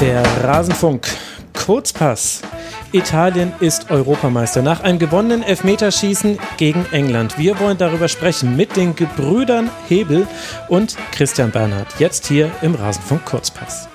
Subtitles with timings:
[0.00, 1.06] Der Rasenfunk
[1.52, 2.40] Kurzpass.
[2.90, 7.36] Italien ist Europameister nach einem gewonnenen Elfmeterschießen gegen England.
[7.36, 10.26] Wir wollen darüber sprechen mit den Gebrüdern Hebel
[10.68, 11.86] und Christian Bernhard.
[11.98, 13.90] Jetzt hier im Rasenfunk Kurzpass.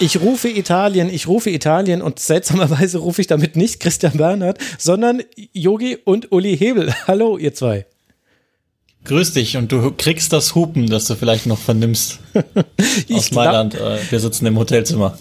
[0.00, 5.22] Ich rufe Italien, ich rufe Italien und seltsamerweise rufe ich damit nicht Christian Bernhard, sondern
[5.52, 6.94] Yogi und Uli Hebel.
[7.06, 7.84] Hallo, ihr zwei.
[9.04, 12.20] Grüß dich und du kriegst das Hupen, das du vielleicht noch vernimmst
[13.12, 13.74] aus Mailand.
[13.74, 15.18] Äh, wir sitzen im Hotelzimmer.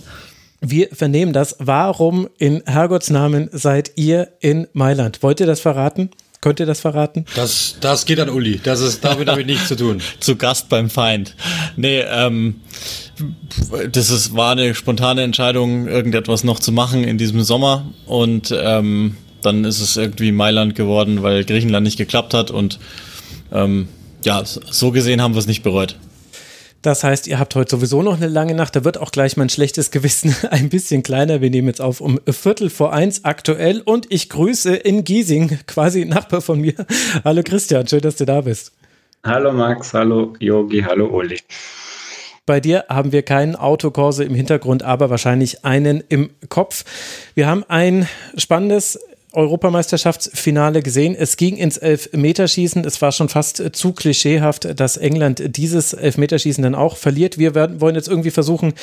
[0.59, 1.55] Wir vernehmen das.
[1.57, 5.23] Warum in Herrgottsnamen seid ihr in Mailand?
[5.23, 6.11] Wollt ihr das verraten?
[6.41, 7.25] Könnt ihr das verraten?
[7.35, 8.59] Das, das geht an Uli.
[8.63, 10.01] Das ist, damit habe ich nichts zu tun.
[10.19, 11.35] zu Gast beim Feind.
[11.75, 12.61] Nee, ähm,
[13.91, 17.91] das ist, war eine spontane Entscheidung, irgendetwas noch zu machen in diesem Sommer.
[18.07, 22.49] Und ähm, dann ist es irgendwie Mailand geworden, weil Griechenland nicht geklappt hat.
[22.49, 22.79] Und
[23.51, 23.87] ähm,
[24.23, 25.97] ja, so gesehen haben wir es nicht bereut.
[26.81, 28.75] Das heißt, ihr habt heute sowieso noch eine lange Nacht.
[28.75, 31.41] Da wird auch gleich mein schlechtes Gewissen ein bisschen kleiner.
[31.41, 36.05] Wir nehmen jetzt auf um Viertel vor eins aktuell und ich grüße in Giesing, quasi
[36.05, 36.73] Nachbar von mir.
[37.23, 38.73] Hallo Christian, schön, dass du da bist.
[39.23, 41.37] Hallo Max, hallo Yogi, hallo Uli.
[42.47, 46.83] Bei dir haben wir keinen Autokorse im Hintergrund, aber wahrscheinlich einen im Kopf.
[47.35, 48.99] Wir haben ein spannendes
[49.33, 51.15] Europameisterschaftsfinale gesehen.
[51.17, 52.83] Es ging ins Elfmeterschießen.
[52.85, 57.37] Es war schon fast zu klischeehaft, dass England dieses Elfmeterschießen dann auch verliert.
[57.37, 58.73] Wir werden, wollen jetzt irgendwie versuchen,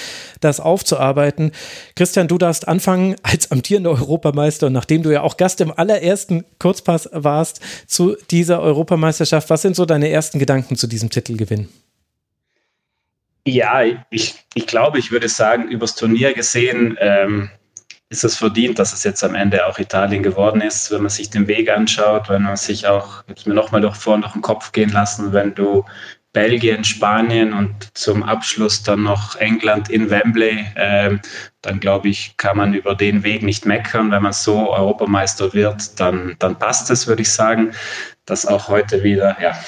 [0.41, 1.53] das aufzuarbeiten.
[1.97, 6.45] Christian, du darfst anfangen als amtierender Europameister und nachdem du ja auch Gast im allerersten
[6.59, 9.51] Kurzpass warst zu dieser Europameisterschaft.
[9.51, 11.69] Was sind so deine ersten Gedanken zu diesem Titelgewinn?
[13.47, 17.51] Ja, ich, ich glaube, ich würde sagen, übers Turnier gesehen, ähm,
[18.11, 21.28] ist es verdient, dass es jetzt am Ende auch Italien geworden ist, wenn man sich
[21.31, 24.73] den Weg anschaut, wenn man sich auch, ich mir nochmal durch vor durch den Kopf
[24.73, 25.84] gehen lassen, wenn du
[26.33, 31.19] Belgien, Spanien und zum Abschluss dann noch England in Wembley, äh,
[31.62, 34.10] dann glaube ich, kann man über den Weg nicht meckern.
[34.10, 37.72] Wenn man so Europameister wird, dann, dann passt es, würde ich sagen.
[38.27, 39.59] Dass auch heute wieder, ja,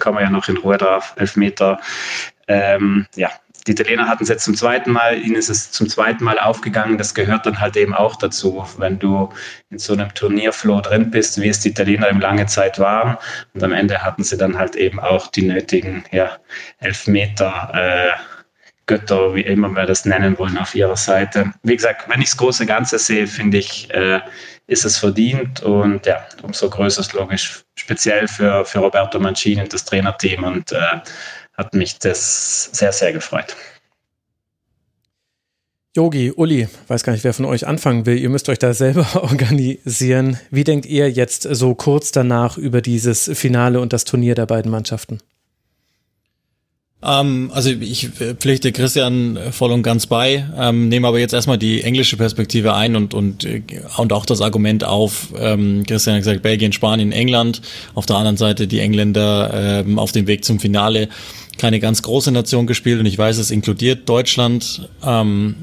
[0.00, 1.80] kommen wir ja noch in Ruhe drauf, Elfmeter,
[2.48, 3.30] ähm, ja,
[3.66, 6.98] die Italiener hatten es jetzt zum zweiten Mal, ihnen ist es zum zweiten Mal aufgegangen.
[6.98, 9.28] Das gehört dann halt eben auch dazu, wenn du
[9.70, 13.16] in so einem Turnierflow drin bist, wie es die Italiener eben lange Zeit waren.
[13.54, 16.38] Und am Ende hatten sie dann halt eben auch die nötigen ja,
[16.78, 17.70] Elfmeter.
[17.74, 18.18] Äh,
[18.86, 21.52] Götter, wie immer wir das nennen wollen, auf ihrer Seite.
[21.62, 24.20] Wie gesagt, wenn ich das große Ganze sehe, finde ich, äh,
[24.66, 29.72] ist es verdient und ja, umso größer ist logisch, speziell für, für Roberto Mancini und
[29.72, 31.00] das Trainerteam und äh,
[31.54, 33.56] hat mich das sehr, sehr gefreut.
[35.94, 38.16] Yogi, Uli, weiß gar nicht, wer von euch anfangen will.
[38.16, 40.38] Ihr müsst euch da selber organisieren.
[40.50, 44.70] Wie denkt ihr jetzt so kurz danach über dieses Finale und das Turnier der beiden
[44.70, 45.18] Mannschaften?
[47.04, 51.82] Ähm, also ich pflichte Christian voll und ganz bei, ähm, nehme aber jetzt erstmal die
[51.82, 53.46] englische Perspektive ein und, und,
[53.96, 57.60] und auch das Argument auf, ähm, Christian hat gesagt, Belgien, Spanien, England,
[57.94, 61.08] auf der anderen Seite die Engländer ähm, auf dem Weg zum Finale
[61.62, 64.88] keine ganz große Nation gespielt und ich weiß, es inkludiert Deutschland.
[65.04, 65.54] Ähm,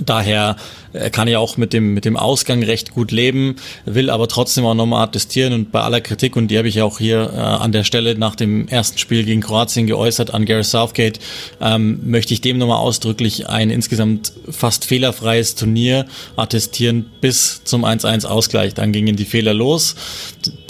[0.00, 0.56] daher
[0.92, 4.64] er kann ja auch mit dem, mit dem Ausgang recht gut leben, will aber trotzdem
[4.64, 7.38] auch nochmal attestieren und bei aller Kritik, und die habe ich ja auch hier äh,
[7.38, 11.18] an der Stelle nach dem ersten Spiel gegen Kroatien geäußert an Gareth Southgate,
[11.60, 18.26] ähm, möchte ich dem nochmal ausdrücklich ein insgesamt fast fehlerfreies Turnier attestieren bis zum 1-1
[18.26, 18.74] Ausgleich.
[18.74, 19.94] Dann gingen die Fehler los.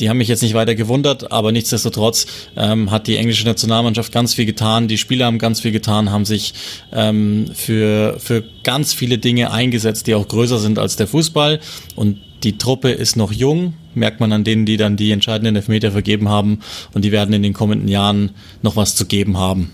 [0.01, 4.35] Die haben mich jetzt nicht weiter gewundert, aber nichtsdestotrotz ähm, hat die englische Nationalmannschaft ganz
[4.35, 6.55] viel getan, die Spieler haben ganz viel getan, haben sich
[6.93, 11.61] ähm, für, für ganz viele Dinge eingesetzt, die auch größer sind als der Fußball.
[11.97, 15.93] Und die Truppe ist noch jung, merkt man an denen, die dann die entscheidenden Elfmeter
[15.93, 16.61] vergeben haben.
[16.93, 18.31] Und die werden in den kommenden Jahren
[18.63, 19.71] noch was zu geben haben.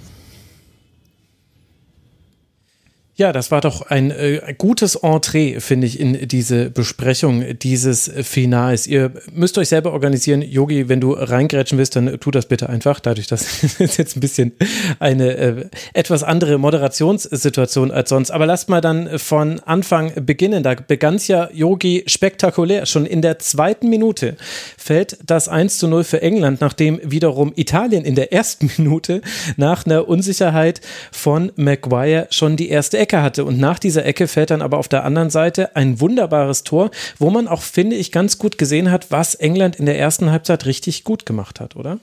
[3.18, 8.86] Ja, das war doch ein äh, gutes Entree, finde ich, in diese Besprechung dieses Finals.
[8.86, 10.40] Ihr müsst euch selber organisieren.
[10.40, 13.00] Yogi, wenn du reingrätschen willst, dann tu das bitte einfach.
[13.00, 14.52] Dadurch, dass es jetzt ein bisschen
[15.00, 18.30] eine äh, etwas andere Moderationssituation als sonst.
[18.30, 20.62] Aber lasst mal dann von Anfang beginnen.
[20.62, 22.86] Da begann es ja Yogi spektakulär.
[22.86, 24.36] Schon in der zweiten Minute
[24.76, 29.22] fällt das 1 zu 0 für England, nachdem wiederum Italien in der ersten Minute
[29.56, 33.44] nach einer Unsicherheit von Maguire schon die erste Ecke Ecke hatte.
[33.46, 37.30] Und nach dieser Ecke fällt dann aber auf der anderen Seite ein wunderbares Tor, wo
[37.30, 41.04] man auch, finde ich, ganz gut gesehen hat, was England in der ersten Halbzeit richtig
[41.04, 41.98] gut gemacht hat, oder?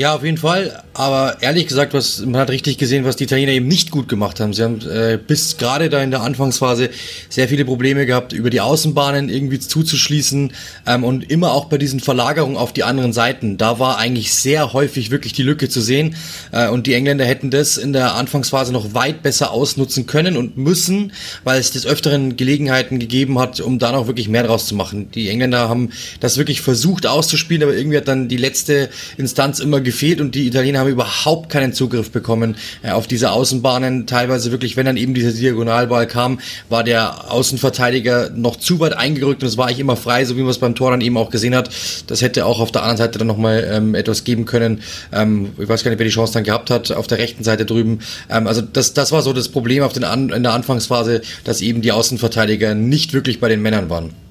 [0.00, 0.82] Ja, auf jeden Fall.
[0.94, 4.40] Aber ehrlich gesagt, was, man hat richtig gesehen, was die Italiener eben nicht gut gemacht
[4.40, 4.54] haben.
[4.54, 6.88] Sie haben äh, bis gerade da in der Anfangsphase
[7.28, 10.52] sehr viele Probleme gehabt, über die Außenbahnen irgendwie zuzuschließen
[10.86, 13.58] ähm, und immer auch bei diesen Verlagerungen auf die anderen Seiten.
[13.58, 16.16] Da war eigentlich sehr häufig wirklich die Lücke zu sehen.
[16.50, 20.56] Äh, und die Engländer hätten das in der Anfangsphase noch weit besser ausnutzen können und
[20.56, 21.12] müssen,
[21.44, 25.10] weil es des Öfteren Gelegenheiten gegeben hat, um da noch wirklich mehr draus zu machen.
[25.10, 28.88] Die Engländer haben das wirklich versucht auszuspielen, aber irgendwie hat dann die letzte
[29.18, 34.06] Instanz immer gefehlt und die Italiener haben überhaupt keinen Zugriff bekommen äh, auf diese Außenbahnen.
[34.06, 36.38] Teilweise wirklich, wenn dann eben dieser Diagonalball kam,
[36.68, 40.42] war der Außenverteidiger noch zu weit eingerückt und es war eigentlich immer frei, so wie
[40.42, 41.70] man es beim Tor dann eben auch gesehen hat.
[42.06, 44.80] Das hätte auch auf der anderen Seite dann nochmal ähm, etwas geben können.
[45.12, 47.66] Ähm, ich weiß gar nicht, wer die Chance dann gehabt hat, auf der rechten Seite
[47.66, 47.98] drüben.
[48.30, 51.60] Ähm, also das, das war so das Problem auf den An in der Anfangsphase, dass
[51.60, 54.29] eben die Außenverteidiger nicht wirklich bei den Männern waren.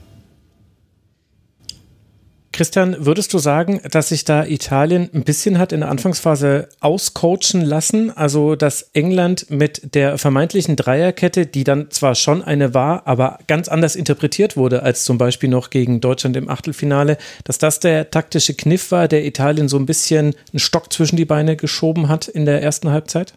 [2.59, 7.61] Christian, würdest du sagen, dass sich da Italien ein bisschen hat in der Anfangsphase auscoachen
[7.61, 8.11] lassen?
[8.11, 13.69] Also, dass England mit der vermeintlichen Dreierkette, die dann zwar schon eine war, aber ganz
[13.69, 18.53] anders interpretiert wurde als zum Beispiel noch gegen Deutschland im Achtelfinale, dass das der taktische
[18.55, 22.45] Kniff war, der Italien so ein bisschen einen Stock zwischen die Beine geschoben hat in
[22.45, 23.35] der ersten Halbzeit?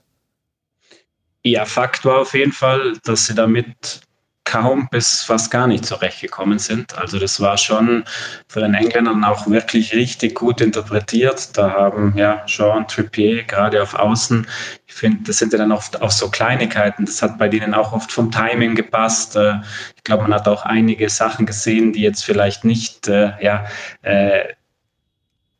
[1.44, 4.00] Ja, Fakt war auf jeden Fall, dass sie damit
[4.44, 6.96] kaum bis fast gar nicht zurechtgekommen sind.
[6.98, 8.04] Also das war schon
[8.48, 11.56] für den Engländern auch wirklich richtig gut interpretiert.
[11.56, 14.46] Da haben ja Jean Trippier gerade auf Außen,
[14.86, 17.06] ich finde, das sind ja dann oft auch so Kleinigkeiten.
[17.06, 19.36] Das hat bei denen auch oft vom Timing gepasst.
[19.36, 19.60] Äh,
[19.96, 23.64] ich glaube, man hat auch einige Sachen gesehen, die jetzt vielleicht nicht äh, ja,
[24.02, 24.48] äh,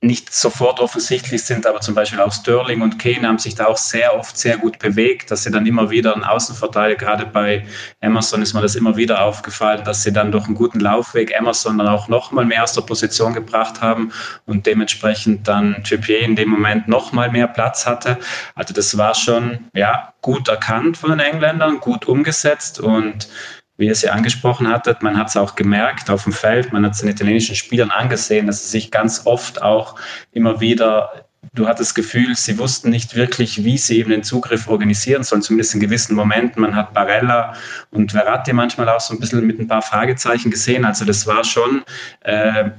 [0.03, 3.77] nicht sofort offensichtlich sind, aber zum Beispiel auch Sterling und Kane haben sich da auch
[3.77, 7.65] sehr oft sehr gut bewegt, dass sie dann immer wieder einen Außenverteidiger, gerade bei
[8.01, 11.79] Emerson ist mir das immer wieder aufgefallen, dass sie dann durch einen guten Laufweg Emerson
[11.79, 14.11] dann auch nochmal mehr aus der Position gebracht haben
[14.45, 18.19] und dementsprechend dann Trippier in dem Moment nochmal mehr Platz hatte.
[18.57, 23.29] Also das war schon, ja, gut erkannt von den Engländern, gut umgesetzt und
[23.77, 26.93] wie ihr ja angesprochen hattet, man hat es auch gemerkt auf dem Feld, man hat
[26.93, 29.97] es den italienischen Spielern angesehen, dass sie sich ganz oft auch
[30.33, 34.69] immer wieder, du hattest das Gefühl, sie wussten nicht wirklich, wie sie eben den Zugriff
[34.69, 36.63] organisieren sollen, zumindest in gewissen Momenten.
[36.63, 37.55] Man hat Barella
[37.91, 40.85] und Verratti manchmal auch so ein bisschen mit ein paar Fragezeichen gesehen.
[40.85, 41.83] Also das war schon
[42.21, 42.71] äh,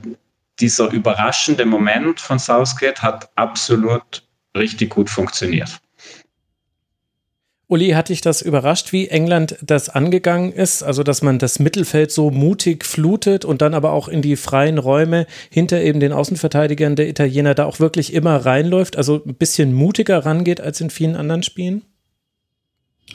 [0.60, 4.24] dieser überraschende Moment von Southgate hat absolut
[4.56, 5.80] richtig gut funktioniert.
[7.74, 10.84] Uli, hat dich das überrascht, wie England das angegangen ist?
[10.84, 14.78] Also, dass man das Mittelfeld so mutig flutet und dann aber auch in die freien
[14.78, 19.74] Räume hinter eben den Außenverteidigern der Italiener da auch wirklich immer reinläuft, also ein bisschen
[19.74, 21.82] mutiger rangeht als in vielen anderen Spielen?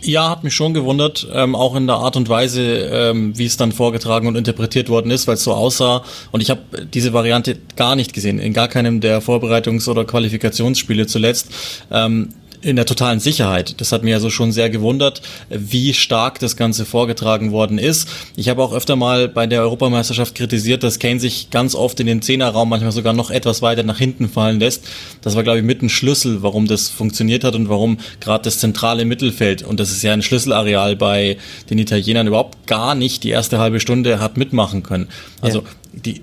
[0.01, 3.59] Ja, hat mich schon gewundert, ähm, auch in der Art und Weise, ähm, wie es
[3.59, 6.03] dann vorgetragen und interpretiert worden ist, weil es so aussah.
[6.33, 6.63] Und ich habe
[6.93, 11.51] diese Variante gar nicht gesehen, in gar keinem der Vorbereitungs- oder Qualifikationsspiele zuletzt.
[11.93, 13.81] Ähm, in der totalen Sicherheit.
[13.81, 18.09] Das hat mir also schon sehr gewundert, wie stark das Ganze vorgetragen worden ist.
[18.37, 22.07] Ich habe auch öfter mal bei der Europameisterschaft kritisiert, dass Kane sich ganz oft in
[22.07, 24.85] den Zehnerraum manchmal sogar noch etwas weiter nach hinten fallen lässt.
[25.23, 28.59] Das war, glaube ich, mit ein Schlüssel, warum das funktioniert hat und warum gerade das
[28.59, 31.37] zentrale Mittelfeld, und das ist ja ein Schlüsselareal bei
[31.71, 35.09] den Italienern, überhaupt gar nicht die erste halbe Stunde hat mitmachen können.
[35.41, 35.65] Also ja.
[35.93, 36.23] die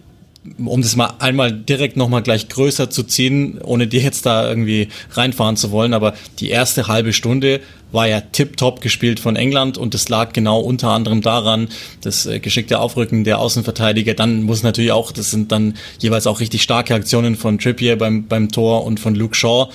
[0.58, 4.90] um das mal einmal direkt nochmal gleich größer zu ziehen, ohne dir jetzt da irgendwie
[5.12, 7.62] reinfahren zu wollen, aber die erste halbe Stunde
[7.92, 11.70] war ja tipptopp gespielt von England und das lag genau unter anderem daran,
[12.02, 14.14] das äh, geschickte Aufrücken der Außenverteidiger.
[14.14, 18.28] Dann muss natürlich auch, das sind dann jeweils auch richtig starke Aktionen von Trippier beim,
[18.28, 19.70] beim Tor und von Luke Shaw.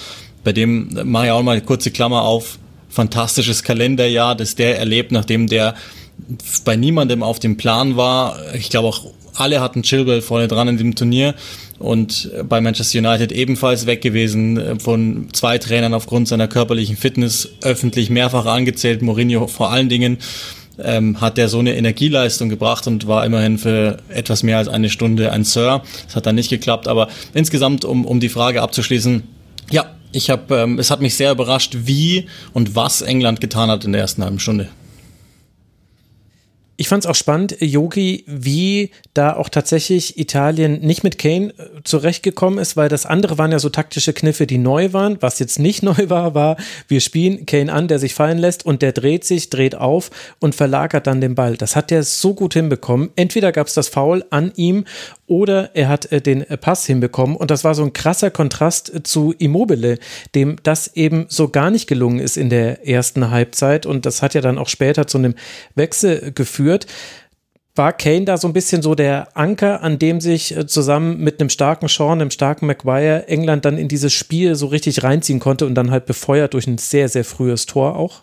[0.45, 2.59] Bei dem äh, mache ich auch mal eine kurze Klammer auf.
[2.89, 5.75] Fantastisches Kalenderjahr, das der erlebt, nachdem der
[6.65, 8.39] bei niemandem auf dem Plan war.
[8.55, 11.35] Ich glaube auch alle hatten Chilwell vorne dran in dem Turnier
[11.81, 17.49] und bei Manchester United ebenfalls weg gewesen, äh, von zwei Trainern aufgrund seiner körperlichen Fitness
[17.63, 20.19] öffentlich mehrfach angezählt, Mourinho vor allen Dingen.
[20.83, 24.89] Ähm, hat der so eine Energieleistung gebracht und war immerhin für etwas mehr als eine
[24.89, 25.83] Stunde ein Sir.
[26.07, 29.23] Das hat dann nicht geklappt, aber insgesamt, um, um die Frage abzuschließen,
[29.71, 33.85] ja, ich habe, ähm, es hat mich sehr überrascht, wie und was England getan hat
[33.85, 34.69] in der ersten halben Stunde.
[36.81, 41.83] Ich fand es auch spannend, Yogi, wie da auch tatsächlich Italien nicht mit Kane äh,
[41.85, 45.19] zurechtgekommen ist, weil das andere waren ja so taktische Kniffe, die neu waren.
[45.21, 46.57] Was jetzt nicht neu war, war,
[46.89, 50.55] wir spielen Kane an, der sich fallen lässt und der dreht sich, dreht auf und
[50.55, 51.59] verlagert dann den Ball.
[51.59, 53.11] Das hat der so gut hinbekommen.
[53.15, 54.87] Entweder gab es das Foul an ihm
[55.31, 58.93] oder er hat äh, den äh, Pass hinbekommen und das war so ein krasser Kontrast
[58.93, 59.99] äh, zu Immobile,
[60.35, 64.35] dem das eben so gar nicht gelungen ist in der ersten Halbzeit und das hat
[64.35, 65.37] ja dann auch später zu einem
[65.77, 66.87] Wechsel geführt.
[67.77, 71.49] war Kane da so ein bisschen so der Anker, an dem sich zusammen mit einem
[71.49, 75.77] starken Sean, einem starken Maguire England dann in dieses Spiel so richtig reinziehen konnte und
[75.77, 78.23] dann halt befeuert durch ein sehr, sehr frühes Tor auch?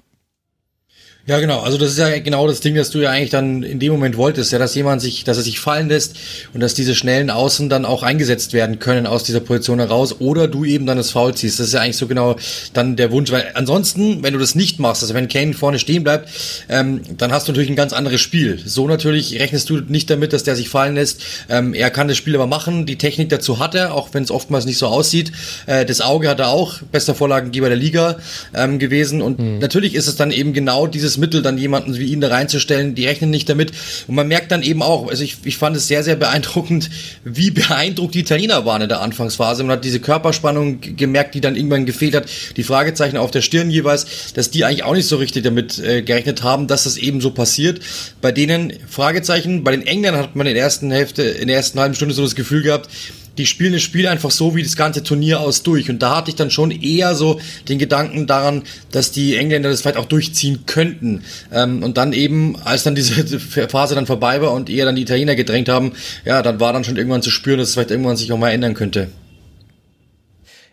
[1.28, 1.60] Ja, genau.
[1.60, 4.16] Also das ist ja genau das Ding, das du ja eigentlich dann in dem Moment
[4.16, 6.16] wolltest, ja, dass jemand sich, dass er sich fallen lässt
[6.54, 10.48] und dass diese schnellen Außen dann auch eingesetzt werden können aus dieser Position heraus oder
[10.48, 11.60] du eben dann das Foul ziehst.
[11.60, 12.38] Das ist ja eigentlich so genau
[12.72, 16.06] dann der Wunsch, weil ansonsten, wenn du das nicht machst, also wenn Kane vorne stehen
[16.06, 16.30] bleibt,
[16.70, 18.62] ähm, dann hast du natürlich ein ganz anderes Spiel.
[18.66, 21.24] So natürlich rechnest du nicht damit, dass der sich fallen lässt.
[21.50, 24.32] Ähm, er kann das Spiel aber machen, die Technik dazu hat er, auch wenn es
[24.32, 25.34] oftmals nicht so aussieht.
[25.66, 28.16] Äh, das Auge hat er auch, bester Vorlagengeber der Liga
[28.54, 29.60] ähm, gewesen und mhm.
[29.60, 33.06] natürlich ist es dann eben genau dieses Mittel, dann jemanden wie ihn da reinzustellen, die
[33.06, 33.72] rechnen nicht damit.
[34.08, 36.90] Und man merkt dann eben auch, also ich, ich fand es sehr, sehr beeindruckend,
[37.24, 39.64] wie beeindruckt die Italiener waren in der Anfangsphase.
[39.64, 43.70] Man hat diese Körperspannung gemerkt, die dann irgendwann gefehlt hat, die Fragezeichen auf der Stirn
[43.70, 47.22] jeweils, dass die eigentlich auch nicht so richtig damit äh, gerechnet haben, dass das eben
[47.22, 47.80] so passiert.
[48.22, 51.80] Bei denen Fragezeichen, bei den Engländern hat man in der ersten Hälfte, in der ersten
[51.80, 52.90] halben Stunde so das Gefühl gehabt,
[53.38, 55.90] die spielen das Spiel einfach so wie das ganze Turnier aus durch.
[55.90, 57.40] Und da hatte ich dann schon eher so
[57.70, 61.24] den Gedanken daran, dass die Engländer das vielleicht auch durchziehen könnten.
[61.52, 63.40] Ähm, und dann eben, als dann diese
[63.70, 65.94] Phase dann vorbei war und eher dann die Italiener gedrängt haben,
[66.26, 68.52] ja, dann war dann schon irgendwann zu spüren, dass es vielleicht irgendwann sich auch mal
[68.52, 69.10] ändern könnte.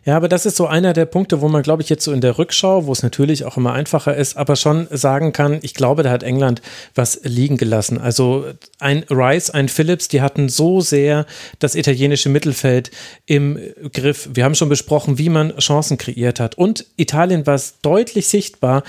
[0.04, 2.20] Ja, aber das ist so einer der Punkte, wo man, glaube ich, jetzt so in
[2.20, 6.02] der Rückschau, wo es natürlich auch immer einfacher ist, aber schon sagen kann, ich glaube,
[6.02, 6.60] da hat England
[6.94, 7.98] was liegen gelassen.
[7.98, 8.44] Also
[8.78, 11.24] ein Rice, ein Phillips, die hatten so sehr
[11.58, 12.90] das italienische Mittelfeld
[13.24, 13.58] im
[13.92, 14.28] Griff.
[14.34, 16.56] Wir haben schon besprochen, wie man Chancen kreiert hat.
[16.56, 18.82] Und Italien war es deutlich sichtbar,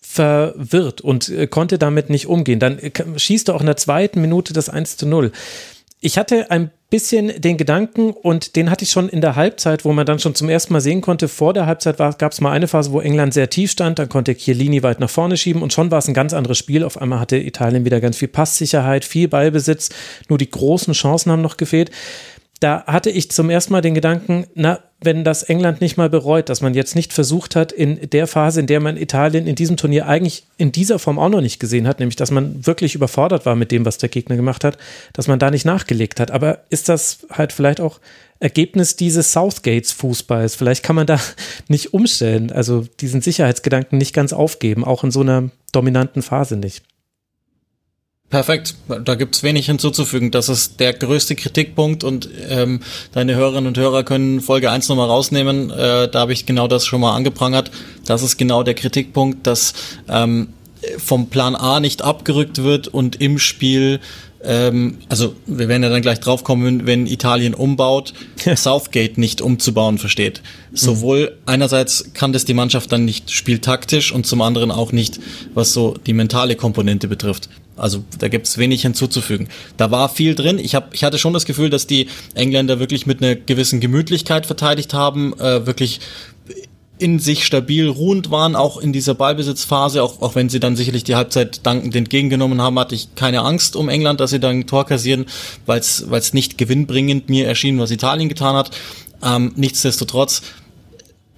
[0.00, 2.60] verwirrt und äh, konnte damit nicht umgehen.
[2.60, 5.32] Dann äh, schießt er auch in der zweiten Minute das 1 zu 0
[6.00, 9.92] ich hatte ein bisschen den Gedanken und den hatte ich schon in der Halbzeit, wo
[9.92, 12.68] man dann schon zum ersten Mal sehen konnte, vor der Halbzeit gab es mal eine
[12.68, 15.90] Phase, wo England sehr tief stand, dann konnte Chiellini weit nach vorne schieben und schon
[15.90, 16.84] war es ein ganz anderes Spiel.
[16.84, 19.90] Auf einmal hatte Italien wieder ganz viel Passsicherheit, viel Ballbesitz,
[20.28, 21.90] nur die großen Chancen haben noch gefehlt
[22.60, 26.48] da hatte ich zum ersten Mal den Gedanken, na, wenn das England nicht mal bereut,
[26.48, 29.76] dass man jetzt nicht versucht hat, in der Phase, in der man Italien in diesem
[29.76, 33.46] Turnier eigentlich in dieser Form auch noch nicht gesehen hat, nämlich dass man wirklich überfordert
[33.46, 34.76] war mit dem, was der Gegner gemacht hat,
[35.12, 36.32] dass man da nicht nachgelegt hat.
[36.32, 38.00] Aber ist das halt vielleicht auch
[38.40, 40.56] Ergebnis dieses Southgates Fußballs?
[40.56, 41.20] Vielleicht kann man da
[41.68, 46.82] nicht umstellen, also diesen Sicherheitsgedanken nicht ganz aufgeben, auch in so einer dominanten Phase nicht.
[48.30, 50.30] Perfekt, da gibt's wenig hinzuzufügen.
[50.30, 52.80] Das ist der größte Kritikpunkt und ähm,
[53.12, 55.70] deine Hörerinnen und Hörer können Folge 1 nochmal rausnehmen.
[55.70, 57.70] Äh, da habe ich genau das schon mal angeprangert.
[58.04, 59.72] Das ist genau der Kritikpunkt, dass
[60.10, 60.48] ähm,
[60.98, 63.98] vom Plan A nicht abgerückt wird und im Spiel
[64.44, 68.12] ähm, also wir werden ja dann gleich draufkommen, wenn Italien umbaut,
[68.54, 70.42] Southgate nicht umzubauen versteht.
[70.72, 75.18] Sowohl einerseits kann das die Mannschaft dann nicht spieltaktisch und zum anderen auch nicht,
[75.54, 77.48] was so die mentale Komponente betrifft.
[77.78, 79.48] Also da gibt's wenig hinzuzufügen.
[79.76, 80.58] Da war viel drin.
[80.58, 84.46] Ich, hab, ich hatte schon das Gefühl, dass die Engländer wirklich mit einer gewissen Gemütlichkeit
[84.46, 86.00] verteidigt haben, äh, wirklich
[86.98, 91.04] in sich stabil ruhend waren, auch in dieser Ballbesitzphase, auch, auch wenn sie dann sicherlich
[91.04, 94.66] die Halbzeit dankend entgegengenommen haben, hatte ich keine Angst um England, dass sie dann ein
[94.66, 95.26] Tor kassieren,
[95.66, 98.70] weil es nicht gewinnbringend mir erschien, was Italien getan hat.
[99.22, 100.42] Ähm, nichtsdestotrotz,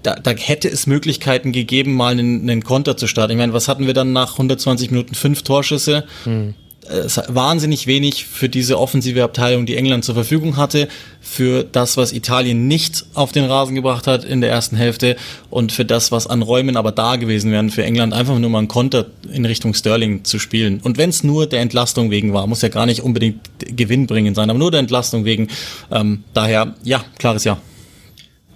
[0.03, 3.33] da, da hätte es Möglichkeiten gegeben, mal einen, einen Konter zu starten.
[3.33, 5.15] Ich meine, was hatten wir dann nach 120 Minuten?
[5.15, 6.05] Fünf Torschüsse.
[6.25, 6.55] Hm.
[6.89, 10.89] Es wahnsinnig wenig für diese offensive Abteilung, die England zur Verfügung hatte,
[11.21, 15.15] für das, was Italien nicht auf den Rasen gebracht hat in der ersten Hälfte
[15.51, 18.59] und für das, was an Räumen aber da gewesen wären, für England einfach nur mal
[18.59, 20.81] einen Konter in Richtung Sterling zu spielen.
[20.83, 24.35] Und wenn es nur der Entlastung wegen war, muss ja gar nicht unbedingt Gewinn bringen
[24.35, 25.47] sein, aber nur der Entlastung wegen.
[25.93, 27.59] Ähm, daher, ja, klares Ja.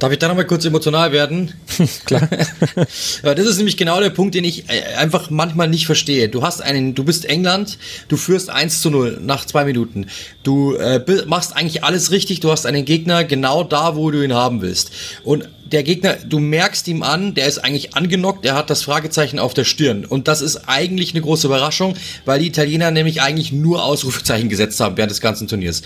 [0.00, 1.54] Darf ich da nochmal kurz emotional werden?
[2.04, 2.28] Klar.
[3.22, 6.28] Aber das ist nämlich genau der Punkt, den ich äh, einfach manchmal nicht verstehe.
[6.28, 10.06] Du hast einen, du bist England, du führst 1 zu 0 nach zwei Minuten.
[10.42, 14.34] Du äh, machst eigentlich alles richtig, du hast einen Gegner genau da, wo du ihn
[14.34, 14.90] haben willst.
[15.22, 19.38] Und der Gegner, du merkst ihm an, der ist eigentlich angenockt, der hat das Fragezeichen
[19.38, 20.04] auf der Stirn.
[20.04, 24.80] Und das ist eigentlich eine große Überraschung, weil die Italiener nämlich eigentlich nur Ausrufezeichen gesetzt
[24.80, 25.82] haben während des ganzen Turniers.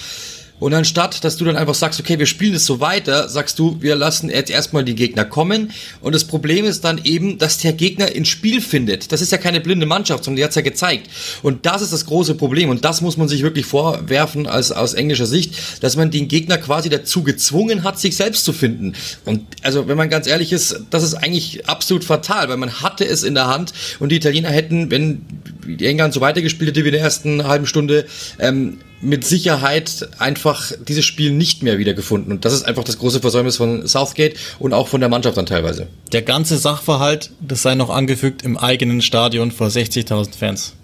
[0.61, 3.77] Und anstatt, dass du dann einfach sagst, okay, wir spielen es so weiter, sagst du,
[3.81, 5.71] wir lassen jetzt erstmal die Gegner kommen.
[6.01, 9.13] Und das Problem ist dann eben, dass der Gegner ins Spiel findet.
[9.13, 11.09] Das ist ja keine blinde Mannschaft, sondern die hat's ja gezeigt.
[11.43, 12.71] Und das ist das große Problem.
[12.71, 16.59] Und das muss man sich wirklich vorwerfen als, aus englischer Sicht, dass man den Gegner
[16.59, 18.95] quasi dazu gezwungen hat, sich selbst zu finden.
[19.25, 23.05] Und also, wenn man ganz ehrlich ist, das ist eigentlich absolut fatal, weil man hatte
[23.05, 25.25] es in der Hand und die Italiener hätten, wenn
[25.67, 28.07] die England so weitergespielt hätte wie in der ersten halben Stunde,
[28.39, 32.33] ähm, mit Sicherheit einfach dieses Spiel nicht mehr wiedergefunden.
[32.33, 35.47] Und das ist einfach das große Versäumnis von Southgate und auch von der Mannschaft dann
[35.47, 35.87] teilweise.
[36.13, 40.75] Der ganze Sachverhalt, das sei noch angefügt, im eigenen Stadion vor 60.000 Fans.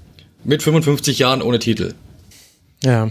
[0.44, 1.94] Mit 55 Jahren ohne Titel.
[2.82, 3.10] Ja.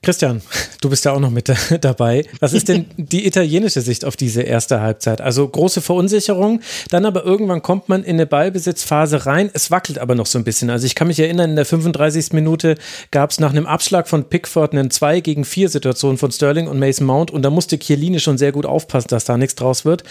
[0.00, 0.42] Christian,
[0.80, 2.24] du bist ja auch noch mit dabei.
[2.38, 5.20] Was ist denn die italienische Sicht auf diese erste Halbzeit?
[5.20, 9.50] Also große Verunsicherung, dann aber irgendwann kommt man in eine Ballbesitzphase rein.
[9.52, 10.70] Es wackelt aber noch so ein bisschen.
[10.70, 12.32] Also ich kann mich erinnern, in der 35.
[12.32, 12.76] Minute
[13.10, 16.78] gab es nach einem Abschlag von Pickford einen 2 gegen 4 Situation von Sterling und
[16.78, 20.04] Mason Mount und da musste Chiellini schon sehr gut aufpassen, dass da nichts draus wird.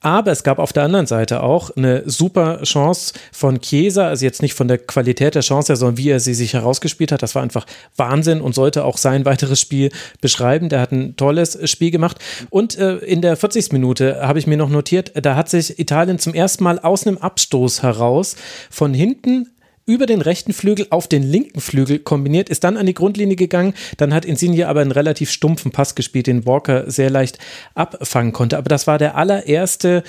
[0.00, 4.42] Aber es gab auf der anderen Seite auch eine super Chance von Chiesa, also jetzt
[4.42, 7.22] nicht von der Qualität der Chance, sondern wie er sie sich herausgespielt hat.
[7.22, 7.64] Das war einfach
[7.96, 10.68] Wahnsinn und sollte auch sein weiteres Spiel beschreiben.
[10.68, 12.18] Der hat ein tolles Spiel gemacht.
[12.50, 13.72] Und äh, in der 40.
[13.72, 17.18] Minute habe ich mir noch notiert, da hat sich Italien zum ersten Mal aus einem
[17.18, 18.36] Abstoß heraus
[18.70, 19.48] von hinten
[19.86, 23.74] über den rechten Flügel auf den linken Flügel kombiniert, ist dann an die Grundlinie gegangen.
[23.98, 27.38] Dann hat Insigne aber einen relativ stumpfen Pass gespielt, den Walker sehr leicht
[27.74, 28.56] abfangen konnte.
[28.56, 30.02] Aber das war der allererste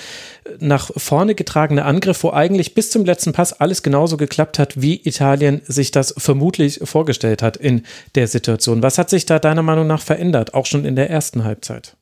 [0.44, 4.80] äh, nach vorne getragene Angriff, wo eigentlich bis zum letzten Pass alles genauso geklappt hat,
[4.80, 7.82] wie Italien sich das vermutlich vorgestellt hat in
[8.14, 8.82] der Situation.
[8.82, 11.96] Was hat sich da deiner Meinung nach verändert, auch schon in der ersten Halbzeit?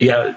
[0.00, 0.34] Ja,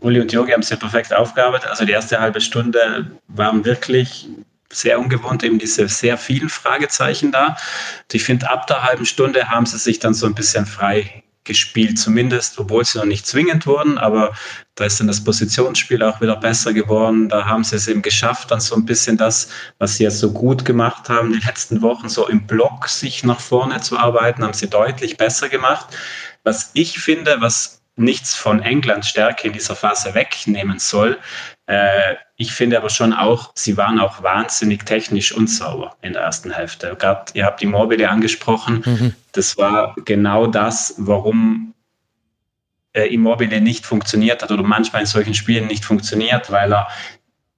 [0.00, 1.70] Uli und Jogi haben es ja perfekt aufgearbeitet.
[1.70, 4.28] Also die erste halbe Stunde waren wirklich
[4.72, 7.48] sehr ungewohnt, eben diese sehr vielen Fragezeichen da.
[7.48, 11.22] Und ich finde, ab der halben Stunde haben sie sich dann so ein bisschen frei
[11.46, 14.34] gespielt, zumindest, obwohl sie noch nicht zwingend wurden, aber
[14.74, 17.28] da ist dann das Positionsspiel auch wieder besser geworden.
[17.30, 20.32] Da haben sie es eben geschafft, dann so ein bisschen das, was sie jetzt so
[20.32, 24.52] gut gemacht haben, die letzten Wochen so im Block sich nach vorne zu arbeiten, haben
[24.52, 25.86] sie deutlich besser gemacht.
[26.44, 31.18] Was ich finde, was nichts von Englands Stärke in dieser Phase wegnehmen soll,
[31.66, 36.52] äh, ich finde aber schon auch, sie waren auch wahnsinnig technisch unsauber in der ersten
[36.52, 36.94] Hälfte.
[36.98, 38.82] Gerade, ihr habt die Mobile angesprochen.
[38.84, 39.14] Mhm.
[39.32, 41.74] Das war genau das, warum
[42.92, 46.88] äh, Immobile nicht funktioniert hat oder manchmal in solchen Spielen nicht funktioniert, weil er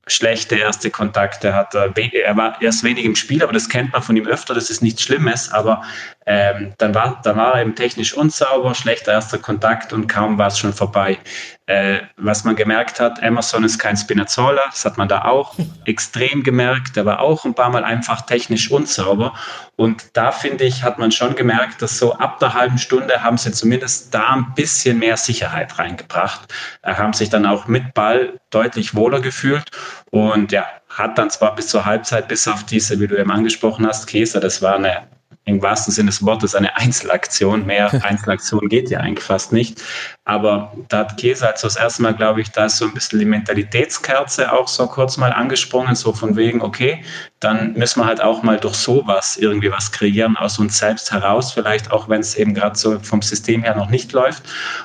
[0.07, 1.75] schlechte erste Kontakte hat.
[1.75, 4.83] Er war erst wenig im Spiel, aber das kennt man von ihm öfter, das ist
[4.83, 5.83] nichts Schlimmes, aber
[6.31, 10.49] ähm, dann, war, dann war er eben technisch unsauber, schlechter erster Kontakt und kaum war
[10.49, 11.17] es schon vorbei.
[11.65, 15.55] Äh, was man gemerkt hat, Emerson ist kein Spinazzola, das hat man da auch
[15.87, 19.33] extrem gemerkt, der war auch ein paar Mal einfach technisch unsauber.
[19.77, 23.39] Und da finde ich, hat man schon gemerkt, dass so ab der halben Stunde haben
[23.39, 28.39] sie zumindest da ein bisschen mehr Sicherheit reingebracht, äh, haben sich dann auch mit Ball
[28.51, 29.71] deutlich wohler gefühlt
[30.11, 33.87] und ja, hat dann zwar bis zur Halbzeit, bis auf diese, wie du eben angesprochen
[33.87, 35.07] hast, Käse, das war eine
[35.49, 37.67] im wahrsten Sinne des Wortes eine Einzelaktion.
[37.67, 39.83] Mehr Einzelaktion geht ja eigentlich fast nicht.
[40.25, 42.93] Aber da hat Käse halt so das erste Mal, glaube ich, da ist so ein
[42.93, 47.03] bisschen die Mentalitätskerze auch so kurz mal angesprungen, so von wegen, okay,
[47.41, 51.53] dann müssen wir halt auch mal durch sowas irgendwie was kreieren aus uns selbst heraus,
[51.53, 54.43] vielleicht auch wenn es eben gerade so vom System her noch nicht läuft.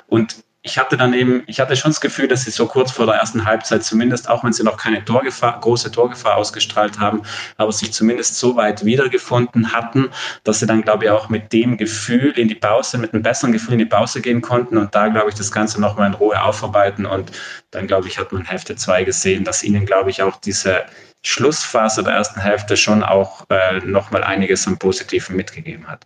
[0.07, 3.05] Und ich hatte dann eben, ich hatte schon das Gefühl, dass sie so kurz vor
[3.05, 7.23] der ersten Halbzeit zumindest, auch wenn sie noch keine Torgefahr, große Torgefahr ausgestrahlt haben,
[7.57, 10.09] aber sich zumindest so weit wiedergefunden hatten,
[10.45, 13.51] dass sie dann, glaube ich, auch mit dem Gefühl in die Pause, mit einem besseren
[13.51, 16.41] Gefühl in die Pause gehen konnten und da, glaube ich, das Ganze nochmal in Ruhe
[16.41, 17.33] aufarbeiten und
[17.71, 20.85] dann, glaube ich, hat man Hälfte 2 gesehen, dass ihnen, glaube ich, auch diese
[21.23, 26.05] Schlussphase der ersten Hälfte schon auch äh, nochmal einiges an Positiven mitgegeben hat.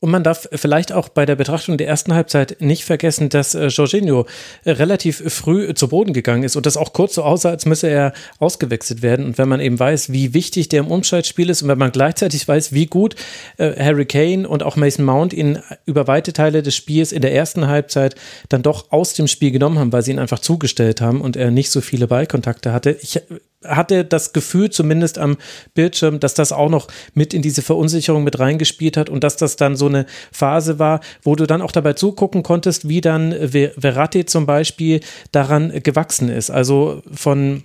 [0.00, 3.66] Und man darf vielleicht auch bei der Betrachtung der ersten Halbzeit nicht vergessen, dass äh,
[3.66, 4.26] Jorginho
[4.64, 7.88] äh, relativ früh zu Boden gegangen ist und das auch kurz so aussah, als müsse
[7.88, 9.26] er ausgewechselt werden.
[9.26, 12.46] Und wenn man eben weiß, wie wichtig der im Umschaltspiel ist und wenn man gleichzeitig
[12.46, 13.16] weiß, wie gut
[13.56, 17.34] äh, Harry Kane und auch Mason Mount ihn über weite Teile des Spiels in der
[17.34, 18.14] ersten Halbzeit
[18.48, 21.50] dann doch aus dem Spiel genommen haben, weil sie ihn einfach zugestellt haben und er
[21.50, 22.96] nicht so viele Ballkontakte hatte.
[23.02, 23.20] Ich
[23.64, 25.36] hatte das Gefühl, zumindest am
[25.74, 29.56] Bildschirm, dass das auch noch mit in diese Verunsicherung mit reingespielt hat und dass das
[29.56, 33.34] dann so eine Phase war, wo du dann auch dabei zugucken konntest, wie dann
[33.78, 35.00] Verratti zum Beispiel
[35.32, 36.50] daran gewachsen ist.
[36.50, 37.64] Also von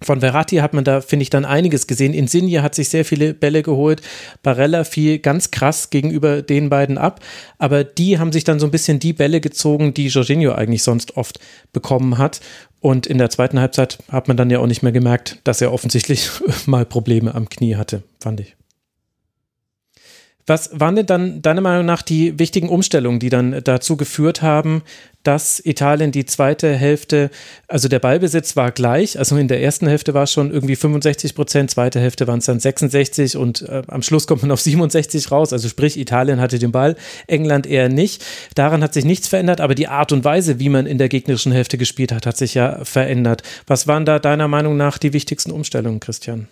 [0.00, 2.14] von Verratti hat man da, finde ich, dann einiges gesehen.
[2.14, 4.00] Insigne hat sich sehr viele Bälle geholt.
[4.44, 7.20] Barella fiel ganz krass gegenüber den beiden ab.
[7.58, 11.16] Aber die haben sich dann so ein bisschen die Bälle gezogen, die Jorginho eigentlich sonst
[11.16, 11.40] oft
[11.72, 12.40] bekommen hat.
[12.80, 15.72] Und in der zweiten Halbzeit hat man dann ja auch nicht mehr gemerkt, dass er
[15.72, 16.30] offensichtlich
[16.66, 18.56] mal Probleme am Knie hatte, fand ich.
[20.48, 24.82] Was waren denn dann deiner Meinung nach die wichtigen Umstellungen, die dann dazu geführt haben,
[25.22, 27.30] dass Italien die zweite Hälfte,
[27.66, 31.34] also der Ballbesitz war gleich, also in der ersten Hälfte war es schon irgendwie 65
[31.34, 35.30] Prozent, zweite Hälfte waren es dann 66 und äh, am Schluss kommt man auf 67
[35.30, 38.24] raus, also sprich Italien hatte den Ball, England eher nicht.
[38.54, 41.52] Daran hat sich nichts verändert, aber die Art und Weise, wie man in der gegnerischen
[41.52, 43.42] Hälfte gespielt hat, hat sich ja verändert.
[43.66, 46.48] Was waren da deiner Meinung nach die wichtigsten Umstellungen, Christian?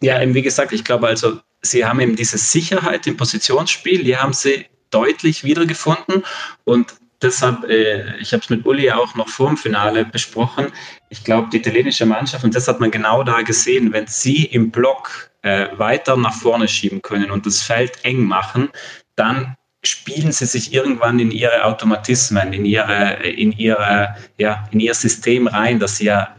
[0.00, 4.32] Ja, wie gesagt, ich glaube also, sie haben eben diese Sicherheit im Positionsspiel, die haben
[4.32, 6.24] sie deutlich wiedergefunden.
[6.64, 10.72] Und deshalb, äh, ich habe es mit Uli auch noch vor dem Finale besprochen,
[11.10, 14.70] ich glaube, die italienische Mannschaft, und das hat man genau da gesehen, wenn sie im
[14.70, 18.68] Block äh, weiter nach vorne schieben können und das Feld eng machen,
[19.16, 24.94] dann spielen sie sich irgendwann in ihre Automatismen, in ihre, in ihre, ja, in ihr
[24.94, 26.34] System rein, dass sie ja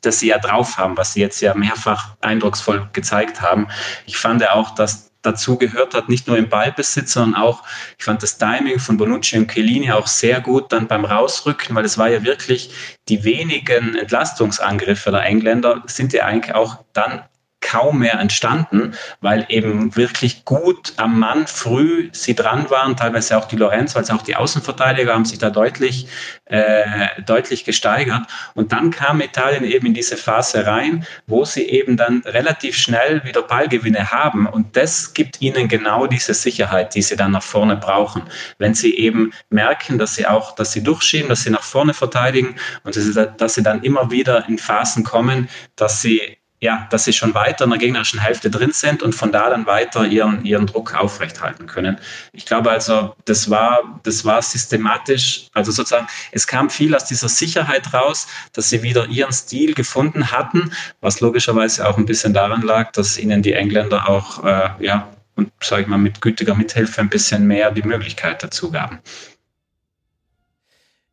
[0.00, 3.68] das sie ja drauf haben, was sie jetzt ja mehrfach eindrucksvoll gezeigt haben.
[4.06, 7.64] Ich fand ja auch, dass dazu gehört hat, nicht nur im Ballbesitz, sondern auch,
[7.98, 11.84] ich fand das Timing von Bonucci und Chiellini auch sehr gut dann beim Rausrücken, weil
[11.84, 12.70] es war ja wirklich
[13.08, 17.24] die wenigen Entlastungsangriffe der Engländer sind ja eigentlich auch dann
[17.68, 23.46] kaum mehr entstanden, weil eben wirklich gut am Mann früh sie dran waren, teilweise auch
[23.46, 26.06] die Lorenz, also auch die Außenverteidiger haben sich da deutlich,
[26.46, 28.22] äh, deutlich gesteigert.
[28.54, 33.22] Und dann kam Italien eben in diese Phase rein, wo sie eben dann relativ schnell
[33.24, 34.46] wieder Ballgewinne haben.
[34.46, 38.22] Und das gibt ihnen genau diese Sicherheit, die sie dann nach vorne brauchen.
[38.56, 42.56] Wenn sie eben merken, dass sie auch, dass sie durchschieben, dass sie nach vorne verteidigen
[42.84, 47.34] und dass sie dann immer wieder in Phasen kommen, dass sie ja, dass sie schon
[47.34, 50.94] weiter in der gegnerischen Hälfte drin sind und von da dann weiter ihren, ihren Druck
[50.94, 51.98] aufrechthalten können.
[52.32, 57.28] Ich glaube also, das war, das war systematisch, also sozusagen, es kam viel aus dieser
[57.28, 62.62] Sicherheit raus, dass sie wieder ihren Stil gefunden hatten, was logischerweise auch ein bisschen daran
[62.62, 67.00] lag, dass ihnen die Engländer auch, äh, ja, und sage ich mal, mit gütiger Mithilfe
[67.00, 68.98] ein bisschen mehr die Möglichkeit dazu gaben.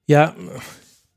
[0.07, 0.33] Ja,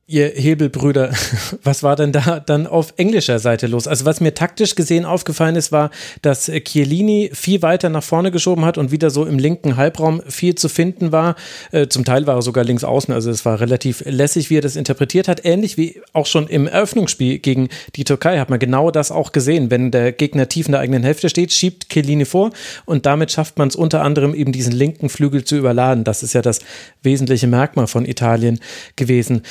[0.08, 1.12] ihr Hebelbrüder,
[1.62, 3.86] was war denn da dann auf englischer Seite los?
[3.86, 5.90] Also was mir taktisch gesehen aufgefallen ist, war,
[6.22, 10.54] dass Chiellini viel weiter nach vorne geschoben hat und wieder so im linken Halbraum viel
[10.54, 11.36] zu finden war.
[11.72, 14.62] Äh, zum Teil war er sogar links außen, also es war relativ lässig, wie er
[14.62, 15.44] das interpretiert hat.
[15.44, 19.70] Ähnlich wie auch schon im Eröffnungsspiel gegen die Türkei hat man genau das auch gesehen.
[19.70, 22.50] Wenn der Gegner tief in der eigenen Hälfte steht, schiebt Chiellini vor
[22.86, 26.04] und damit schafft man es unter anderem eben diesen linken Flügel zu überladen.
[26.04, 26.60] Das ist ja das
[27.02, 28.58] wesentliche Merkmal von Italien
[28.96, 29.42] gewesen.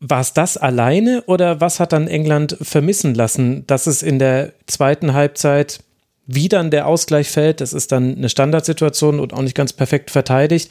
[0.00, 4.52] War es das alleine oder was hat dann England vermissen lassen, dass es in der
[4.66, 5.80] zweiten Halbzeit
[6.26, 7.60] wie dann der Ausgleich fällt?
[7.60, 10.70] Das ist dann eine Standardsituation und auch nicht ganz perfekt verteidigt.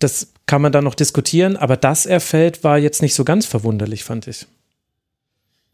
[0.00, 3.46] Das kann man dann noch diskutieren, aber dass er fällt, war jetzt nicht so ganz
[3.46, 4.46] verwunderlich, fand ich.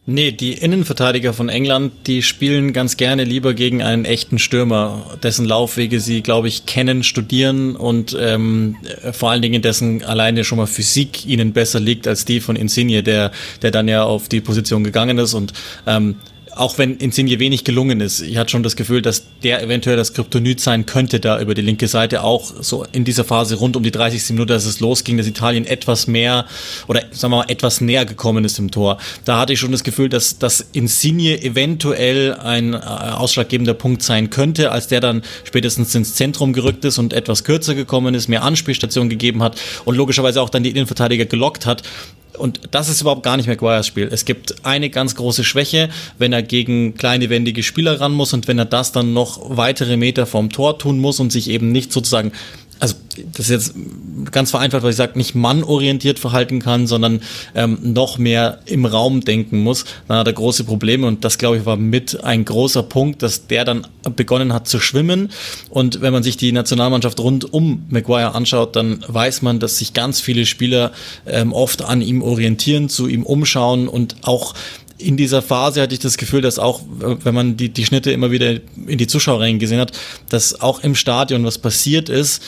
[0.04, 5.46] Nee, die Innenverteidiger von England, die spielen ganz gerne lieber gegen einen echten Stürmer, dessen
[5.46, 8.78] Laufwege sie, glaube ich, kennen, studieren und ähm,
[9.12, 13.04] vor allen Dingen dessen alleine schon mal Physik ihnen besser liegt als die von Insigne,
[13.04, 13.30] der,
[13.62, 15.34] der dann ja auf die Position gegangen ist.
[15.34, 15.52] Und
[15.86, 16.16] ähm,
[16.54, 20.14] auch wenn Insigne wenig gelungen ist, ich hatte schon das Gefühl, dass der eventuell das
[20.14, 23.82] Kryptonit sein könnte da über die linke Seite, auch so in dieser Phase rund um
[23.82, 24.30] die 30.
[24.30, 26.46] Minute, als es losging, dass Italien etwas mehr
[26.88, 28.98] oder sagen wir mal etwas näher gekommen ist im Tor.
[29.24, 34.30] Da hatte ich schon das Gefühl, dass, dass Insigne eventuell ein äh, ausschlaggebender Punkt sein
[34.30, 38.42] könnte, als der dann spätestens ins Zentrum gerückt ist und etwas kürzer gekommen ist, mehr
[38.42, 41.82] Anspielstation gegeben hat und logischerweise auch dann die Innenverteidiger gelockt hat
[42.38, 44.08] und das ist überhaupt gar nicht Maguires Spiel.
[44.10, 48.48] Es gibt eine ganz große Schwäche, wenn er gegen kleine wendige Spieler ran muss und
[48.48, 51.92] wenn er das dann noch weitere Meter vom Tor tun muss und sich eben nicht
[51.92, 52.32] sozusagen
[52.82, 52.96] also
[53.32, 53.74] das ist jetzt
[54.32, 57.20] ganz vereinfacht, weil ich sage, nicht mannorientiert verhalten kann, sondern
[57.54, 61.58] ähm, noch mehr im Raum denken muss, dann hat er große Probleme und das, glaube
[61.58, 65.30] ich, war mit ein großer Punkt, dass der dann begonnen hat zu schwimmen
[65.70, 69.92] und wenn man sich die Nationalmannschaft rund um Maguire anschaut, dann weiß man, dass sich
[69.92, 70.90] ganz viele Spieler
[71.24, 74.54] ähm, oft an ihm orientieren, zu ihm umschauen und auch
[75.02, 78.30] in dieser Phase hatte ich das Gefühl, dass auch, wenn man die, die Schnitte immer
[78.30, 79.92] wieder in die Zuschauerränge gesehen hat,
[80.28, 82.42] dass auch im Stadion was passiert ist.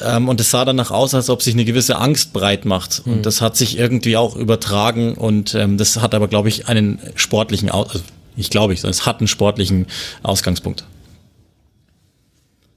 [0.00, 3.06] Ähm, und es sah danach aus, als ob sich eine gewisse Angst breit macht.
[3.06, 3.12] Mhm.
[3.12, 5.14] Und das hat sich irgendwie auch übertragen.
[5.14, 8.04] Und ähm, das hat aber, glaube ich, einen sportlichen, Aus also
[8.36, 9.86] ich glaube ich, es hat einen sportlichen
[10.22, 10.84] Ausgangspunkt.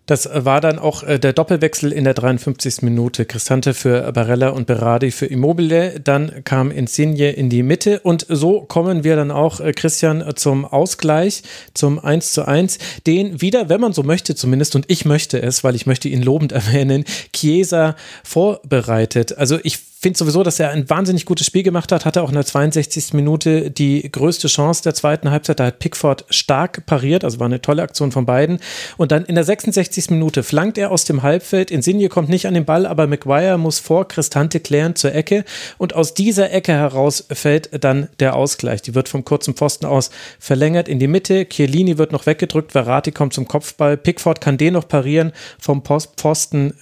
[0.06, 2.84] Das war dann auch äh, der Doppelwechsel in der 53.
[2.84, 3.26] Minute.
[3.26, 6.00] Cristante für Barella und Berardi für Immobile.
[6.00, 10.66] Dann kam Insigne in die Mitte und so kommen wir dann auch, äh, Christian, zum
[10.66, 15.42] Ausgleich, zum 1 zu 1, den wieder, wenn man so möchte zumindest, und ich möchte
[15.42, 19.38] es, weil ich möchte ihn lobend erwähnen, Chiesa vorbereitet.
[19.38, 22.06] Also ich finde sowieso, dass er ein wahnsinnig gutes Spiel gemacht hat.
[22.06, 23.14] Hatte auch in der 62.
[23.14, 25.60] Minute die größte Chance der zweiten Halbzeit.
[25.60, 28.60] Da hat Pickford stark pariert, also war eine tolle Aktion von beiden.
[28.98, 30.12] Und dann in der 66.
[30.12, 31.72] Minute flankt er aus dem Halbfeld.
[31.72, 35.46] Insigne kommt nicht an den Ball, aber Maguire muss vor Cristante klären zur Ecke.
[35.78, 38.82] Und aus dieser Ecke heraus fällt dann der Ausgleich.
[38.82, 41.46] Die wird vom kurzen Pfosten aus verlängert in die Mitte.
[41.48, 42.74] Chiellini wird noch weggedrückt.
[42.74, 43.98] Verratti kommt zum Kopfball.
[43.98, 45.32] Pickford kann den noch parieren.
[45.60, 46.74] Vom Pfosten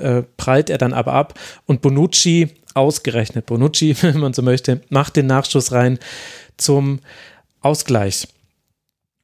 [0.00, 1.34] äh, prallt er dann aber ab.
[1.66, 5.98] Und Bonucci ausgerechnet Bonucci, wenn man so möchte, macht den Nachschuss rein
[6.56, 7.00] zum
[7.60, 8.28] Ausgleich.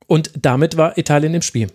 [0.07, 1.69] Und damit war Italien im Spiel.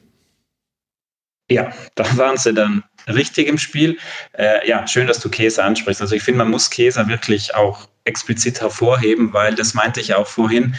[1.52, 3.98] Ja, da waren sie dann richtig im Spiel.
[4.34, 6.02] Äh, ja, schön, dass du Käse ansprichst.
[6.02, 10.28] Also ich finde, man muss Käse wirklich auch explizit hervorheben, weil das meinte ich auch
[10.28, 10.76] vorhin.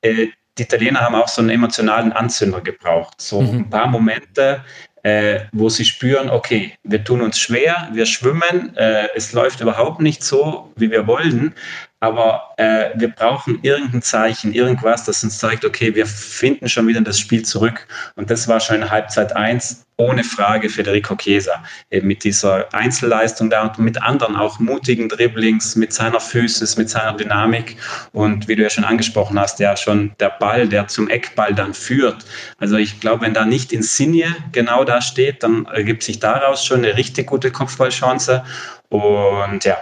[0.00, 3.20] Äh, die Italiener haben auch so einen emotionalen Anzünder gebraucht.
[3.20, 3.58] So mhm.
[3.58, 4.64] ein paar Momente,
[5.02, 10.00] äh, wo sie spüren, okay, wir tun uns schwer, wir schwimmen, äh, es läuft überhaupt
[10.00, 11.54] nicht so, wie wir wollen,
[12.00, 17.00] aber äh, wir brauchen irgendein Zeichen, irgendwas, das uns zeigt, okay, wir finden schon wieder
[17.00, 17.88] das Spiel zurück.
[18.14, 21.60] Und das war schon in Halbzeit 1 ohne Frage Federico Chiesa.
[21.90, 26.88] Eben mit dieser Einzelleistung da und mit anderen auch mutigen Dribblings, mit seiner Physis, mit
[26.88, 27.76] seiner Dynamik.
[28.12, 31.74] Und wie du ja schon angesprochen hast, ja schon der Ball, der zum Eckball dann
[31.74, 32.24] führt.
[32.58, 36.84] Also ich glaube, wenn da nicht Insigne genau da steht, dann ergibt sich daraus schon
[36.84, 38.44] eine richtig gute Kopfballchance.
[38.88, 39.76] Und ja,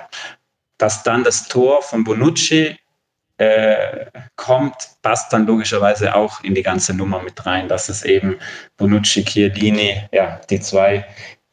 [0.78, 2.76] dass dann das Tor von Bonucci
[3.38, 8.36] äh, kommt, passt dann logischerweise auch in die ganze Nummer mit rein, dass es eben
[8.76, 11.04] Bonucci, Chiellini, ja, die zwei,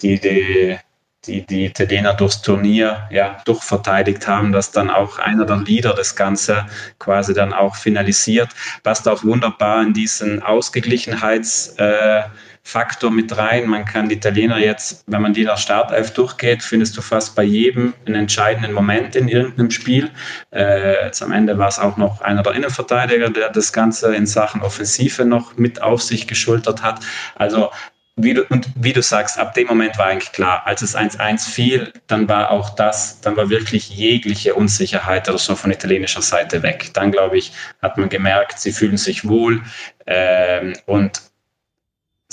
[0.02, 0.78] die die,
[1.26, 6.16] die, die Italiener durchs Turnier ja, durchverteidigt haben, dass dann auch einer der Leader das
[6.16, 6.66] Ganze
[7.00, 8.50] quasi dann auch finalisiert,
[8.84, 12.24] passt auch wunderbar in diesen Ausgeglichenheits- äh,
[12.66, 13.68] Faktor mit rein.
[13.68, 17.44] Man kann die Italiener jetzt, wenn man die nach Startelf durchgeht, findest du fast bei
[17.44, 20.10] jedem einen entscheidenden Moment in irgendeinem Spiel.
[20.52, 24.26] Äh, jetzt am Ende war es auch noch einer der Innenverteidiger, der das Ganze in
[24.26, 27.02] Sachen Offensive noch mit auf sich geschultert hat.
[27.36, 27.70] Also
[28.16, 31.50] wie du, und wie du sagst, ab dem Moment war eigentlich klar, als es 1-1
[31.50, 36.62] fiel, dann war auch das, dann war wirklich jegliche Unsicherheit oder so von italienischer Seite
[36.62, 36.92] weg.
[36.94, 39.64] Dann, glaube ich, hat man gemerkt, sie fühlen sich wohl
[40.06, 41.22] ähm, und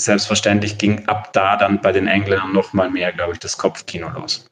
[0.03, 4.09] selbstverständlich ging ab da dann bei den Engländern noch mal mehr, glaube ich, das Kopfkino
[4.09, 4.45] los.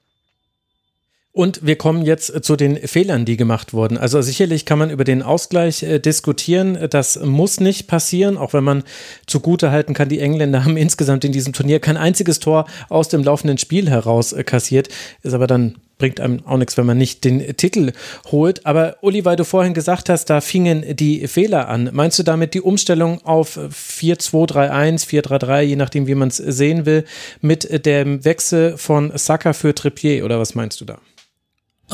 [1.31, 3.97] Und wir kommen jetzt zu den Fehlern, die gemacht wurden.
[3.97, 6.89] Also sicherlich kann man über den Ausgleich äh, diskutieren.
[6.89, 8.83] Das muss nicht passieren, auch wenn man
[9.27, 13.23] zugute halten kann, die Engländer haben insgesamt in diesem Turnier kein einziges Tor aus dem
[13.23, 14.89] laufenden Spiel heraus äh, kassiert.
[15.21, 17.91] Ist aber dann bringt einem auch nichts, wenn man nicht den Titel
[18.31, 18.65] holt.
[18.65, 21.91] Aber Uli, weil du vorhin gesagt hast, da fingen die Fehler an.
[21.93, 27.05] Meinst du damit die Umstellung auf 4-2-3-1, 4-3-3, je nachdem, wie man es sehen will,
[27.41, 30.97] mit dem Wechsel von Saka für Trippier oder was meinst du da?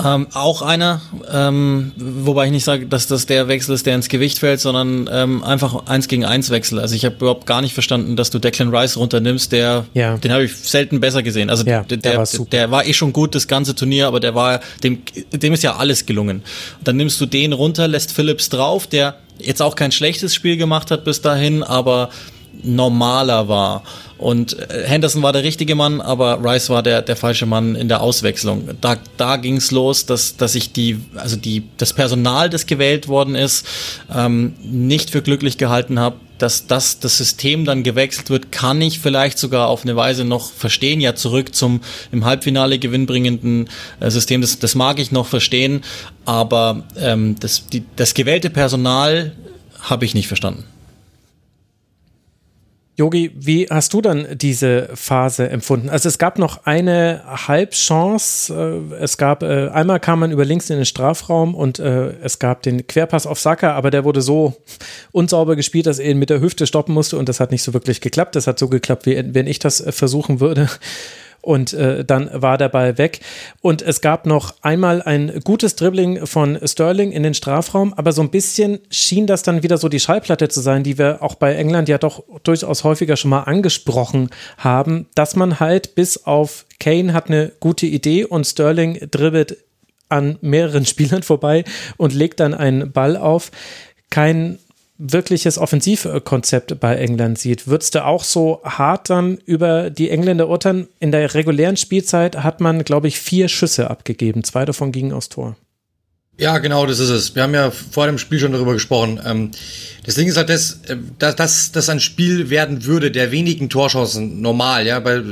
[0.04, 4.10] Ähm, auch einer, ähm, wobei ich nicht sage, dass das der Wechsel ist, der ins
[4.10, 6.80] Gewicht fällt, sondern ähm, einfach eins gegen eins Wechsel.
[6.80, 10.18] Also ich habe überhaupt gar nicht verstanden, dass du Declan Rice runternimmst, der, ja.
[10.18, 11.50] den habe ich selten besser gesehen.
[11.50, 14.36] Also ja, der, der, war der war eh schon gut das ganze Turnier, aber der
[14.36, 16.44] war, dem, dem ist ja alles gelungen.
[16.80, 20.58] Und dann nimmst du den runter, lässt Phillips drauf, der jetzt auch kein schlechtes Spiel
[20.58, 22.10] gemacht hat bis dahin, aber
[22.64, 23.84] normaler war.
[24.18, 27.90] Und äh, Henderson war der richtige Mann, aber Rice war der, der falsche Mann in
[27.90, 28.70] der Auswechslung.
[28.80, 33.08] Da, da ging es los, dass, dass ich die, also die, das Personal, das gewählt
[33.08, 33.68] worden ist,
[34.14, 36.18] ähm, nicht für glücklich gehalten habe.
[36.38, 40.52] Dass das, das System dann gewechselt wird, kann ich vielleicht sogar auf eine Weise noch
[40.52, 41.00] verstehen.
[41.00, 41.80] Ja, zurück zum
[42.12, 43.70] im Halbfinale gewinnbringenden
[44.02, 45.82] äh, System, das, das mag ich noch verstehen,
[46.26, 49.32] aber ähm, das, die, das gewählte Personal
[49.80, 50.66] habe ich nicht verstanden.
[52.98, 55.90] Yogi, wie hast du dann diese Phase empfunden?
[55.90, 58.54] Also es gab noch eine Halbchance.
[58.54, 62.40] Äh, es gab äh, einmal kam man über links in den Strafraum und äh, es
[62.40, 64.56] gab den Querpass auf Saka, aber der wurde so
[65.12, 67.74] unsauber gespielt, dass er ihn mit der Hüfte stoppen musste und das hat nicht so
[67.74, 68.36] wirklich geklappt.
[68.38, 70.70] Das hat so geklappt, wie wenn ich das versuchen würde
[71.46, 73.20] und äh, dann war der Ball weg.
[73.62, 78.22] Und es gab noch einmal ein gutes Dribbling von Sterling in den Strafraum, aber so
[78.22, 81.54] ein bisschen schien das dann wieder so die Schallplatte zu sein, die wir auch bei
[81.54, 87.14] England ja doch durchaus häufiger schon mal angesprochen haben, dass man halt bis auf Kane
[87.14, 89.58] hat eine gute Idee und Sterling dribbelt
[90.10, 91.64] an mehreren Spielern vorbei
[91.98, 93.52] und legt dann einen Ball auf.
[94.10, 94.60] Kein
[94.98, 97.68] wirkliches Offensivkonzept bei England sieht.
[97.68, 100.88] Würdest du auch so hart dann über die Engländer urteilen?
[101.00, 104.44] In der regulären Spielzeit hat man, glaube ich, vier Schüsse abgegeben.
[104.44, 105.56] Zwei davon gingen aus Tor.
[106.38, 107.34] Ja, genau, das ist es.
[107.34, 109.22] Wir haben ja vor dem Spiel schon darüber gesprochen.
[109.26, 109.52] Ähm,
[110.06, 113.70] das Ding ist halt, dass, äh, dass, dass das ein Spiel werden würde der wenigen
[113.70, 115.24] Torchancen normal, ja, weil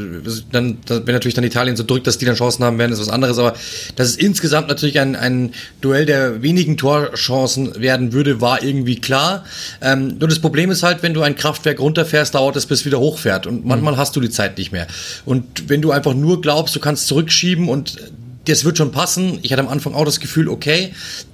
[0.53, 3.09] dann, wenn natürlich dann Italien so drückt, dass die dann Chancen haben werden, ist was
[3.09, 3.53] anderes, aber
[3.97, 9.43] dass es insgesamt natürlich ein, ein Duell der wenigen Torchancen werden würde, war irgendwie klar.
[9.81, 13.01] Ähm, nur das Problem ist halt, wenn du ein Kraftwerk runterfährst, dauert es, bis wieder
[13.01, 13.97] hochfährt und manchmal mhm.
[13.97, 14.87] hast du die Zeit nicht mehr.
[15.25, 17.97] Und wenn du einfach nur glaubst, du kannst zurückschieben und
[18.45, 19.39] das wird schon passen.
[19.41, 20.91] Ich hatte am Anfang auch das Gefühl, okay,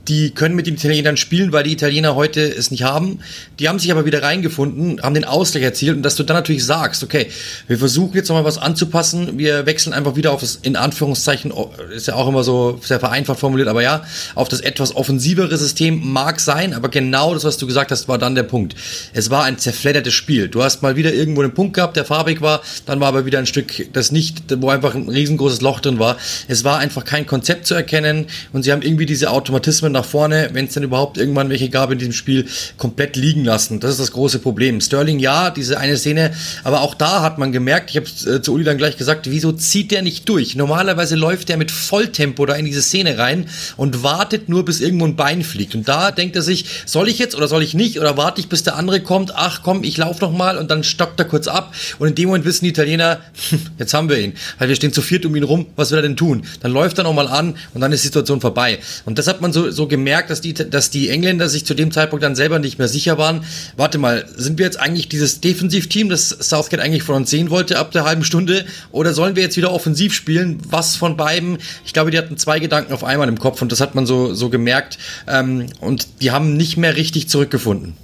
[0.10, 3.19] die können mit den Italienern spielen, weil die Italiener heute es nicht haben.
[3.60, 6.65] Die haben sich aber wieder reingefunden, haben den Ausgleich erzielt und dass du dann natürlich
[6.65, 7.28] sagst, okay,
[7.67, 11.72] wir versuchen jetzt nochmal was anzupassen, wir wechseln einfach wieder auf das, in Anführungszeichen, oh,
[11.95, 16.12] ist ja auch immer so sehr vereinfacht formuliert, aber ja, auf das etwas offensivere System
[16.12, 18.76] mag sein, aber genau das, was du gesagt hast, war dann der Punkt.
[19.13, 20.48] Es war ein zerfleddertes Spiel.
[20.48, 23.38] Du hast mal wieder irgendwo einen Punkt gehabt, der farbig war, dann war aber wieder
[23.38, 26.17] ein Stück, das nicht, wo einfach ein riesengroßes Loch drin war.
[26.48, 30.05] Es war einfach einfach kein Konzept zu erkennen und sie haben irgendwie diese Automatismen nach
[30.05, 32.45] vorne, wenn es dann überhaupt irgendwann welche gab in diesem Spiel,
[32.77, 33.79] komplett liegen lassen.
[33.79, 34.81] Das ist das große Problem.
[34.81, 36.31] Sterling, ja, diese eine Szene,
[36.63, 39.51] aber auch da hat man gemerkt, ich habe äh, zu Uli dann gleich gesagt, wieso
[39.51, 40.55] zieht der nicht durch?
[40.55, 43.45] Normalerweise läuft der mit Volltempo da in diese Szene rein
[43.77, 45.75] und wartet nur, bis irgendwo ein Bein fliegt.
[45.75, 48.49] Und da denkt er sich, soll ich jetzt oder soll ich nicht oder warte ich,
[48.49, 49.33] bis der andere kommt?
[49.35, 52.27] Ach komm, ich laufe noch mal und dann stockt er kurz ab und in dem
[52.27, 53.19] Moment wissen die Italiener,
[53.77, 56.03] jetzt haben wir ihn, weil wir stehen zu viert um ihn rum, was will er
[56.03, 56.43] denn tun?
[56.62, 58.80] Dann läuft er noch mal an und dann ist die Situation vorbei.
[59.06, 61.91] Und das hat man so, so gemerkt, dass die, dass die Engländer sich zu dem
[61.91, 63.43] Zeitpunkt dann selber nicht mehr sicher waren.
[63.78, 67.78] Warte mal, sind wir jetzt eigentlich dieses Defensivteam, das Southgate eigentlich von uns sehen wollte
[67.78, 70.60] ab der halben Stunde oder sollen wir jetzt wieder offensiv spielen?
[70.69, 71.58] Was von beiden?
[71.86, 74.34] Ich glaube, die hatten zwei Gedanken auf einmal im Kopf und das hat man so,
[74.34, 74.97] so gemerkt.
[75.28, 77.95] Ähm, und die haben nicht mehr richtig zurückgefunden.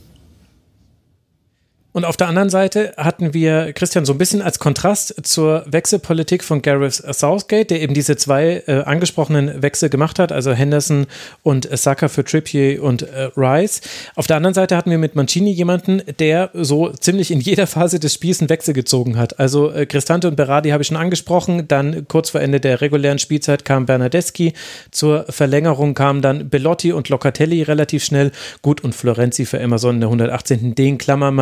[1.96, 6.44] Und auf der anderen Seite hatten wir Christian so ein bisschen als Kontrast zur Wechselpolitik
[6.44, 11.08] von Gareth Southgate, der eben diese zwei äh, angesprochenen Wechsel gemacht hat, also Henderson
[11.42, 13.80] und Saka für Trippier und äh, Rice.
[14.16, 17.98] Auf der anderen Seite hatten wir mit Mancini jemanden, der so ziemlich in jeder Phase
[17.98, 19.40] des Spiels einen Wechsel gezogen hat.
[19.40, 23.20] Also äh, Cristante und Berardi habe ich schon angesprochen, dann kurz vor Ende der regulären
[23.20, 24.52] Spielzeit kam Bernardeschi,
[24.92, 30.02] zur Verlängerung kamen dann Bellotti und Locatelli relativ schnell, gut und Florenzi für Emerson in
[30.02, 30.76] der 118.
[30.76, 31.36] Den klammern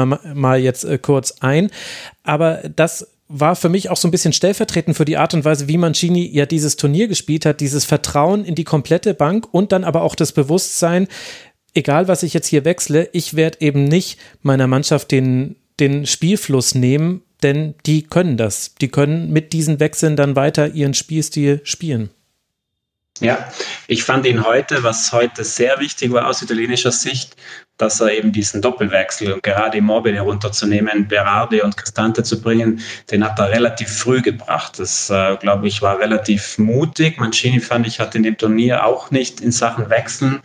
[0.44, 1.72] mal jetzt äh, kurz ein.
[2.22, 5.68] Aber das war für mich auch so ein bisschen stellvertretend für die Art und Weise,
[5.68, 9.84] wie Mancini ja dieses Turnier gespielt hat, dieses Vertrauen in die komplette Bank und dann
[9.84, 11.08] aber auch das Bewusstsein,
[11.74, 16.76] egal was ich jetzt hier wechsle, ich werde eben nicht meiner Mannschaft den, den Spielfluss
[16.76, 18.76] nehmen, denn die können das.
[18.76, 22.12] Die können mit diesen Wechseln dann weiter ihren Spielstil spielen.
[23.20, 23.52] Ja,
[23.88, 27.36] ich fand ihn heute, was heute sehr wichtig war aus italienischer Sicht,
[27.78, 32.82] dass er eben diesen Doppelwechsel und gerade Immobile herunterzunehmen, Berardi und Cristante zu bringen,
[33.12, 34.80] den hat er relativ früh gebracht.
[34.80, 37.20] Das, äh, glaube ich, war relativ mutig.
[37.20, 40.42] Mancini fand ich, hat in dem Turnier auch nicht in Sachen Wechseln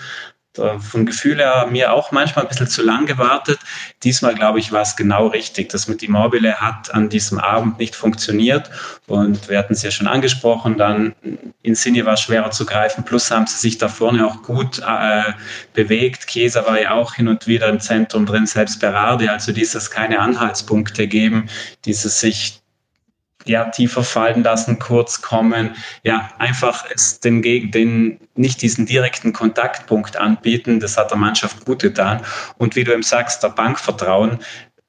[0.78, 3.58] vom Gefühl her mir auch manchmal ein bisschen zu lang gewartet.
[4.02, 5.68] Diesmal, glaube ich, war es genau richtig.
[5.70, 8.70] Das mit Immobile hat an diesem Abend nicht funktioniert.
[9.06, 11.14] Und wir hatten es ja schon angesprochen, dann
[11.62, 13.04] Insigne war schwerer zu greifen.
[13.04, 15.32] Plus haben sie sich da vorne auch gut äh,
[15.74, 16.26] bewegt.
[16.26, 19.28] Chiesa war ja auch hin und wieder im Zentrum drin, selbst Berardi.
[19.28, 21.48] Also dieses keine Anhaltspunkte geben,
[21.84, 22.60] dieses sich
[23.48, 30.16] ja, tiefer fallen lassen, kurz kommen, ja, einfach es den, den, nicht diesen direkten Kontaktpunkt
[30.16, 32.22] anbieten, das hat der Mannschaft gut getan.
[32.58, 34.38] Und wie du eben sagst, der Bankvertrauen,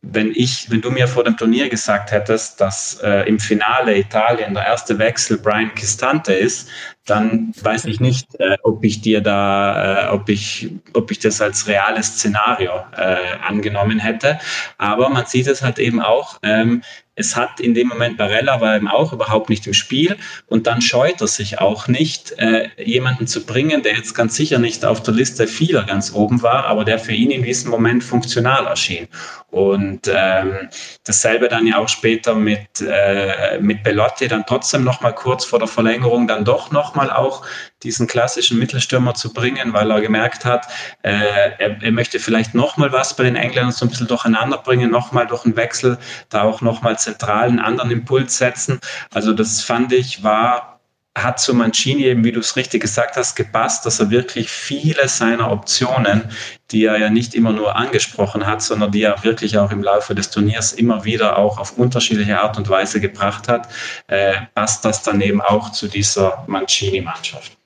[0.02, 4.54] wenn ich, wenn du mir vor dem Turnier gesagt hättest, dass äh, im Finale Italien
[4.54, 6.70] der erste Wechsel Brian Kistante ist,
[7.06, 11.42] dann weiß ich nicht, äh, ob ich dir da, äh, ob ich, ob ich das
[11.42, 14.40] als reales Szenario äh, angenommen hätte.
[14.78, 16.40] Aber man sieht es halt eben auch.
[16.44, 16.82] Ähm,
[17.20, 20.16] es hat in dem Moment Barella war eben auch überhaupt nicht im Spiel
[20.48, 24.58] und dann scheut er sich auch nicht, äh, jemanden zu bringen, der jetzt ganz sicher
[24.58, 28.04] nicht auf der Liste vieler ganz oben war, aber der für ihn in diesem Moment
[28.04, 29.08] funktional erschien.
[29.52, 30.70] Und ähm,
[31.04, 35.60] dasselbe dann ja auch später mit, äh, mit Bellotti, dann trotzdem noch mal kurz vor
[35.60, 37.46] der Verlängerung dann doch noch mal auch
[37.84, 40.68] diesen klassischen Mittelstürmer zu bringen, weil er gemerkt hat,
[41.02, 41.12] äh,
[41.58, 44.92] er, er, möchte vielleicht noch mal was bei den Engländern so ein bisschen durcheinander bringen,
[44.92, 45.98] noch mal durch einen Wechsel,
[46.30, 48.80] da auch noch mal zentral einen anderen Impuls setzen.
[49.14, 50.80] Also das fand ich war
[51.18, 55.08] hat zu Mancini eben, wie du es richtig gesagt hast, gepasst, dass er wirklich viele
[55.08, 56.30] seiner Optionen,
[56.72, 60.16] die er ja nicht immer nur angesprochen hat, sondern die er wirklich auch im Laufe
[60.16, 63.68] des Turniers immer wieder auch auf unterschiedliche Art und Weise gebracht hat,
[64.08, 67.59] äh, passt das dann eben auch zu dieser Mancini-Mannschaft.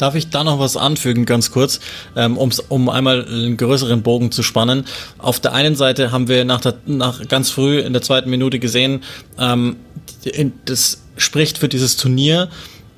[0.00, 1.78] Darf ich da noch was anfügen, ganz kurz,
[2.16, 4.86] ähm, um einmal einen größeren Bogen zu spannen?
[5.18, 8.58] Auf der einen Seite haben wir nach, der, nach ganz früh in der zweiten Minute
[8.58, 9.02] gesehen,
[9.38, 9.76] ähm,
[10.64, 12.48] das spricht für dieses Turnier,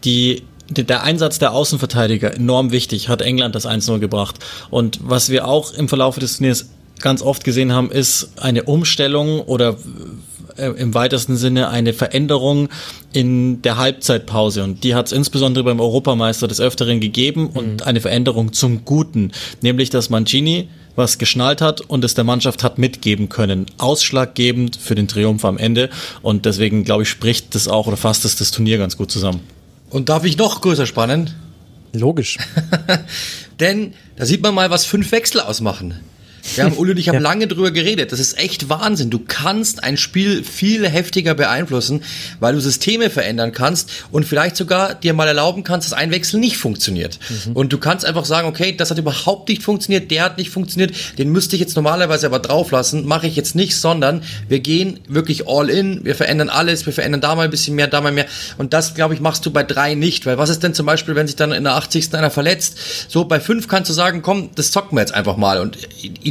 [0.04, 4.36] die der Einsatz der Außenverteidiger enorm wichtig, hat England das 1-0 gebracht.
[4.70, 9.40] Und was wir auch im Verlauf des Turniers ganz oft gesehen haben, ist eine Umstellung
[9.40, 9.76] oder
[10.56, 12.68] im weitesten Sinne eine Veränderung
[13.12, 14.64] in der Halbzeitpause.
[14.64, 17.86] Und die hat es insbesondere beim Europameister des Öfteren gegeben und mhm.
[17.86, 19.32] eine Veränderung zum Guten.
[19.60, 23.66] Nämlich, dass Mancini was geschnallt hat und es der Mannschaft hat mitgeben können.
[23.78, 25.88] Ausschlaggebend für den Triumph am Ende.
[26.20, 29.40] Und deswegen, glaube ich, spricht das auch oder fasst es das Turnier ganz gut zusammen.
[29.90, 31.30] Und darf ich noch größer spannen?
[31.92, 32.38] Logisch.
[33.60, 36.00] Denn da sieht man mal, was fünf Wechsel ausmachen.
[36.54, 37.20] Wir haben, Uli und ich haben ja.
[37.20, 38.12] lange drüber geredet.
[38.12, 39.10] Das ist echt Wahnsinn.
[39.10, 42.02] Du kannst ein Spiel viel heftiger beeinflussen,
[42.40, 46.40] weil du Systeme verändern kannst und vielleicht sogar dir mal erlauben kannst, dass ein Wechsel
[46.40, 47.18] nicht funktioniert.
[47.46, 47.52] Mhm.
[47.52, 50.92] Und du kannst einfach sagen, okay, das hat überhaupt nicht funktioniert, der hat nicht funktioniert,
[51.18, 55.46] den müsste ich jetzt normalerweise aber drauflassen, mache ich jetzt nicht, sondern wir gehen wirklich
[55.46, 58.26] all in, wir verändern alles, wir verändern da mal ein bisschen mehr, da mal mehr.
[58.58, 61.14] Und das, glaube ich, machst du bei drei nicht, weil was ist denn zum Beispiel,
[61.14, 62.14] wenn sich dann in der 80.
[62.14, 62.76] einer verletzt?
[63.08, 65.60] So, bei fünf kannst du sagen, komm, das zocken wir jetzt einfach mal.
[65.60, 65.78] Und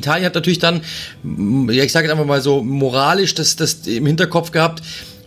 [0.02, 0.82] Italien hat natürlich dann,
[1.24, 4.82] ja, ich sage jetzt einfach mal so, moralisch das, das im Hinterkopf gehabt,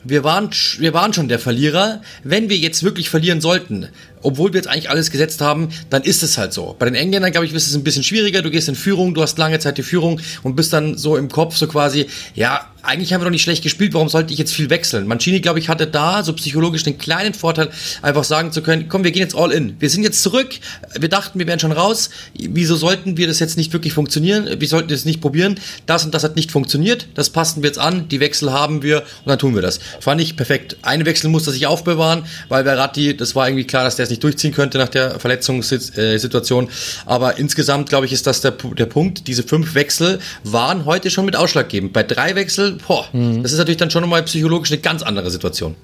[0.04, 2.00] wir waren, wir waren schon der Verlierer.
[2.22, 3.88] Wenn wir jetzt wirklich verlieren sollten,
[4.24, 6.74] obwohl wir jetzt eigentlich alles gesetzt haben, dann ist es halt so.
[6.78, 8.42] Bei den Engländern, glaube ich, ist es ein bisschen schwieriger.
[8.42, 11.28] Du gehst in Führung, du hast lange Zeit die Führung und bist dann so im
[11.28, 14.52] Kopf so quasi, ja, eigentlich haben wir doch nicht schlecht gespielt, warum sollte ich jetzt
[14.52, 15.06] viel wechseln?
[15.06, 17.70] Mancini, glaube ich, hatte da so psychologisch den kleinen Vorteil,
[18.02, 19.76] einfach sagen zu können, komm, wir gehen jetzt all in.
[19.80, 20.54] Wir sind jetzt zurück,
[20.98, 22.10] wir dachten, wir wären schon raus.
[22.34, 24.48] Wieso sollten wir das jetzt nicht wirklich funktionieren?
[24.58, 25.58] Wir sollten das nicht probieren.
[25.86, 29.00] Das und das hat nicht funktioniert, das passen wir jetzt an, die Wechsel haben wir
[29.00, 29.80] und dann tun wir das.
[30.00, 30.76] Fand ich perfekt.
[30.82, 34.22] Einen Wechsel musste sich aufbewahren, weil Verratti, das war irgendwie klar, dass der es nicht
[34.22, 36.68] durchziehen könnte nach der Verletzungssituation.
[37.06, 39.26] Aber insgesamt, glaube ich, ist das der, der Punkt.
[39.26, 41.92] Diese fünf Wechsel waren heute schon mit ausschlaggebend.
[41.92, 43.42] Bei drei Wechsel, boah, mhm.
[43.42, 45.76] das ist natürlich dann schon mal psychologisch eine ganz andere Situation.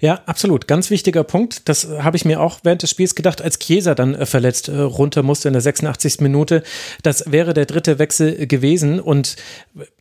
[0.00, 0.66] Ja, absolut.
[0.66, 1.68] Ganz wichtiger Punkt.
[1.68, 4.76] Das habe ich mir auch während des Spiels gedacht, als Chiesa dann äh, verletzt äh,
[4.78, 6.20] runter musste in der 86.
[6.20, 6.62] Minute.
[7.02, 9.00] Das wäre der dritte Wechsel gewesen.
[9.00, 9.36] Und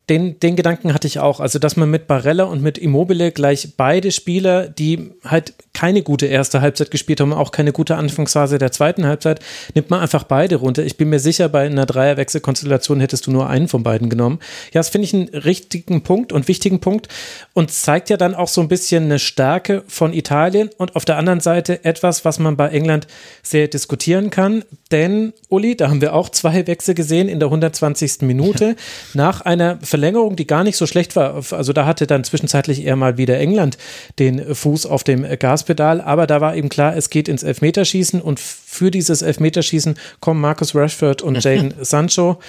[0.09, 1.39] den, den Gedanken hatte ich auch.
[1.39, 6.27] Also, dass man mit Barella und mit Immobile gleich beide Spieler, die halt keine gute
[6.27, 9.39] erste Halbzeit gespielt haben, auch keine gute Anfangsphase der zweiten Halbzeit,
[9.73, 10.83] nimmt man einfach beide runter.
[10.83, 14.39] Ich bin mir sicher, bei einer Dreierwechselkonstellation hättest du nur einen von beiden genommen.
[14.73, 17.07] Ja, das finde ich einen richtigen Punkt und wichtigen Punkt
[17.53, 21.17] und zeigt ja dann auch so ein bisschen eine Stärke von Italien und auf der
[21.17, 23.07] anderen Seite etwas, was man bei England
[23.41, 24.63] sehr diskutieren kann.
[24.91, 28.21] Denn, Uli, da haben wir auch zwei Wechsel gesehen in der 120.
[28.21, 28.75] Minute
[29.13, 31.41] nach einer Verlängerung, die gar nicht so schlecht war.
[31.51, 33.77] Also da hatte dann zwischenzeitlich eher mal wieder England
[34.19, 38.41] den Fuß auf dem Gaspedal, aber da war eben klar, es geht ins Elfmeterschießen und
[38.41, 42.39] für dieses Elfmeterschießen kommen Marcus Rashford und Jaden Sancho.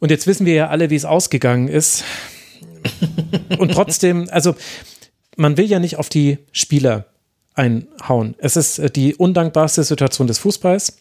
[0.00, 2.02] Und jetzt wissen wir ja alle, wie es ausgegangen ist.
[3.56, 4.56] Und trotzdem, also
[5.36, 7.06] man will ja nicht auf die Spieler
[7.54, 8.34] einhauen.
[8.38, 10.98] Es ist äh, die undankbarste Situation des Fußballs.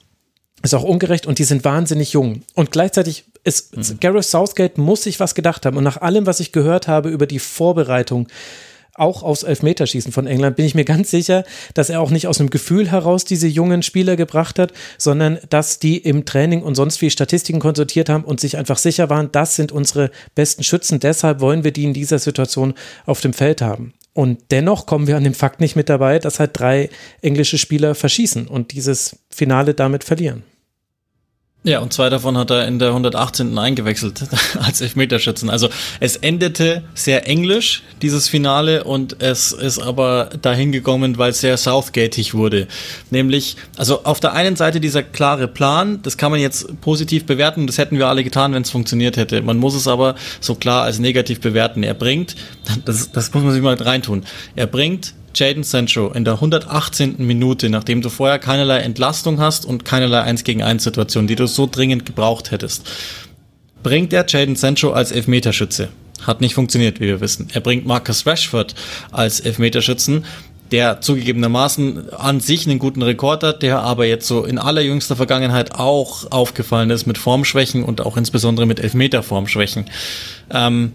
[0.61, 2.43] Ist auch ungerecht und die sind wahnsinnig jung.
[2.53, 3.99] Und gleichzeitig ist mhm.
[3.99, 5.77] Gareth Southgate muss sich was gedacht haben.
[5.77, 8.27] Und nach allem, was ich gehört habe über die Vorbereitung,
[8.95, 12.39] auch aufs Elfmeterschießen von England, bin ich mir ganz sicher, dass er auch nicht aus
[12.39, 17.01] einem Gefühl heraus diese jungen Spieler gebracht hat, sondern dass die im Training und sonst
[17.01, 20.99] wie Statistiken konsultiert haben und sich einfach sicher waren, das sind unsere besten Schützen.
[20.99, 22.73] Deshalb wollen wir die in dieser Situation
[23.05, 23.93] auf dem Feld haben.
[24.13, 26.89] Und dennoch kommen wir an dem Fakt nicht mit dabei, dass halt drei
[27.21, 30.43] englische Spieler verschießen und dieses Finale damit verlieren.
[31.65, 33.57] Ja, und zwei davon hat er in der 118.
[33.57, 34.21] eingewechselt
[34.59, 35.49] als Elfmeterschützen.
[35.49, 35.69] Also
[36.01, 41.55] es endete sehr englisch, dieses Finale, und es ist aber dahin gekommen, weil es sehr
[41.55, 42.67] Southgateig wurde.
[43.11, 47.65] Nämlich, also auf der einen Seite dieser klare Plan, das kann man jetzt positiv bewerten,
[47.65, 49.41] das hätten wir alle getan, wenn es funktioniert hätte.
[49.41, 51.83] Man muss es aber so klar als negativ bewerten.
[51.83, 52.35] Er bringt,
[52.83, 54.25] das, das muss man sich mal reintun,
[54.57, 57.15] er bringt Jaden Sancho in der 118.
[57.19, 61.47] Minute, nachdem du vorher keinerlei Entlastung hast und keinerlei 1 gegen 1 Situation, die du
[61.47, 62.89] so dringend gebraucht hättest,
[63.81, 65.89] bringt er Jaden Sancho als Elfmeterschütze.
[66.21, 67.47] Hat nicht funktioniert, wie wir wissen.
[67.53, 68.75] Er bringt Marcus Rashford
[69.11, 70.25] als Elfmeterschützen,
[70.71, 75.75] der zugegebenermaßen an sich einen guten Rekord hat, der aber jetzt so in allerjüngster Vergangenheit
[75.75, 79.85] auch aufgefallen ist mit Formschwächen und auch insbesondere mit Elfmeterformschwächen.
[80.49, 80.93] Ähm,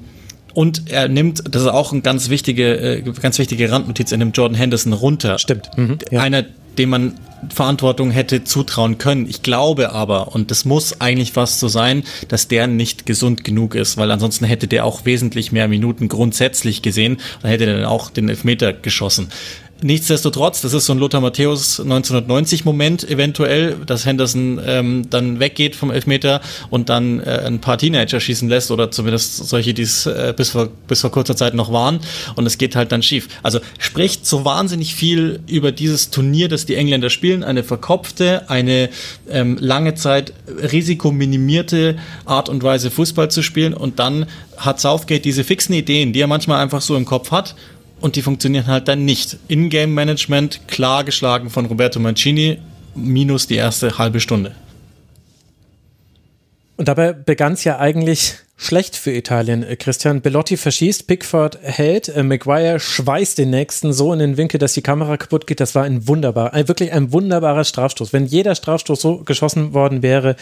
[0.58, 4.36] und er nimmt, das ist auch eine ganz wichtige, äh, ganz wichtige Randnotiz, er nimmt
[4.36, 5.38] Jordan Henderson runter.
[5.38, 5.70] Stimmt.
[5.76, 6.20] Mhm, ja.
[6.20, 6.44] Einer,
[6.78, 7.14] dem man
[7.48, 9.28] Verantwortung hätte zutrauen können.
[9.28, 13.76] Ich glaube aber, und das muss eigentlich fast so sein, dass der nicht gesund genug
[13.76, 17.84] ist, weil ansonsten hätte der auch wesentlich mehr Minuten grundsätzlich gesehen, dann hätte er dann
[17.84, 19.28] auch den Elfmeter geschossen.
[19.80, 25.76] Nichtsdestotrotz, das ist so ein Lothar Matthäus 1990 Moment eventuell, dass Henderson ähm, dann weggeht
[25.76, 30.06] vom Elfmeter und dann äh, ein paar Teenager schießen lässt oder zumindest solche, die es
[30.06, 32.00] äh, bis, vor, bis vor kurzer Zeit noch waren.
[32.34, 33.28] Und es geht halt dann schief.
[33.44, 38.88] Also spricht so wahnsinnig viel über dieses Turnier, das die Engländer spielen, eine verkopfte, eine
[39.30, 43.74] ähm, lange Zeit risikominimierte Art und Weise Fußball zu spielen.
[43.74, 44.26] Und dann
[44.56, 47.54] hat Southgate diese fixen Ideen, die er manchmal einfach so im Kopf hat
[48.00, 49.38] und die funktionieren halt dann nicht.
[49.48, 52.58] In-Game-Management klar geschlagen von Roberto Mancini,
[52.94, 54.54] minus die erste halbe Stunde.
[56.76, 59.64] Und dabei begann es ja eigentlich schlecht für Italien.
[59.78, 64.74] Christian Bellotti verschießt, Pickford hält, äh, Maguire schweißt den nächsten so in den Winkel, dass
[64.74, 65.60] die Kamera kaputt geht.
[65.60, 68.12] Das war ein wunderbar, ein, wirklich ein wunderbarer Strafstoß.
[68.12, 70.36] Wenn jeder Strafstoß so geschossen worden wäre,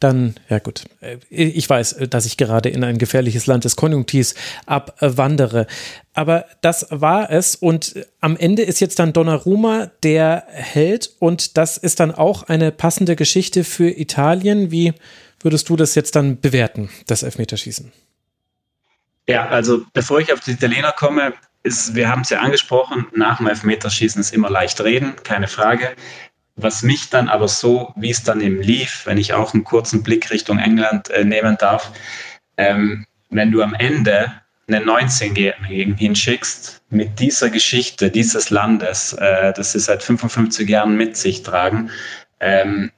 [0.00, 4.34] dann, ja gut, äh, ich weiß, dass ich gerade in ein gefährliches Land des Konjunktivs
[4.66, 5.66] abwandere.
[6.14, 11.76] Aber das war es und am Ende ist jetzt dann Donnarumma der Held und das
[11.76, 14.70] ist dann auch eine passende Geschichte für Italien.
[14.70, 14.94] Wie
[15.40, 17.92] würdest du das jetzt dann bewerten, das Elfmeterschießen?
[19.28, 23.38] Ja, also bevor ich auf die Italiener komme, ist, wir haben es ja angesprochen, nach
[23.38, 25.90] dem Elfmeterschießen ist immer leicht reden, keine Frage.
[26.56, 30.02] Was mich dann aber so, wie es dann eben lief, wenn ich auch einen kurzen
[30.02, 31.92] Blick Richtung England äh, nehmen darf,
[32.56, 34.32] ähm, wenn du am Ende
[34.68, 41.16] einen 19-Jährigen hinschickst mit dieser Geschichte dieses Landes, äh, das sie seit 55 Jahren mit
[41.16, 41.90] sich tragen,
[42.40, 42.90] ähm,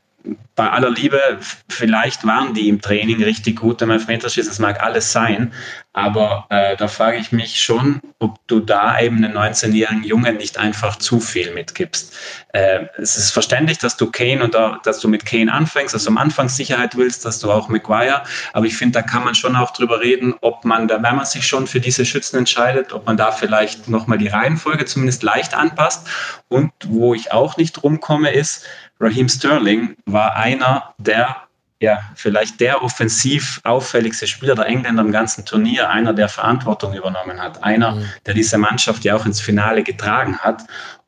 [0.54, 1.20] bei aller Liebe,
[1.68, 5.52] vielleicht waren die im Training richtig gut im Elfmeterschießen, das mag alles sein,
[5.92, 10.58] aber äh, da frage ich mich schon, ob du da eben einen 19-jährigen Jungen nicht
[10.58, 12.16] einfach zu viel mitgibst.
[12.52, 16.04] Äh, es ist verständlich, dass du Kane und da, dass du mit Kane anfängst, dass
[16.04, 18.22] du am Anfang Sicherheit willst, dass du auch Maguire,
[18.52, 21.26] aber ich finde, da kann man schon auch drüber reden, ob man da, wenn man
[21.26, 25.54] sich schon für diese Schützen entscheidet, ob man da vielleicht nochmal die Reihenfolge zumindest leicht
[25.54, 26.08] anpasst
[26.48, 28.64] und wo ich auch nicht rumkomme ist,
[29.00, 31.36] Raheem Sterling war einer der,
[31.80, 37.40] ja, vielleicht der offensiv auffälligste Spieler der Engländer im ganzen Turnier, einer, der Verantwortung übernommen
[37.40, 38.04] hat, einer, mhm.
[38.26, 40.64] der diese Mannschaft ja auch ins Finale getragen hat.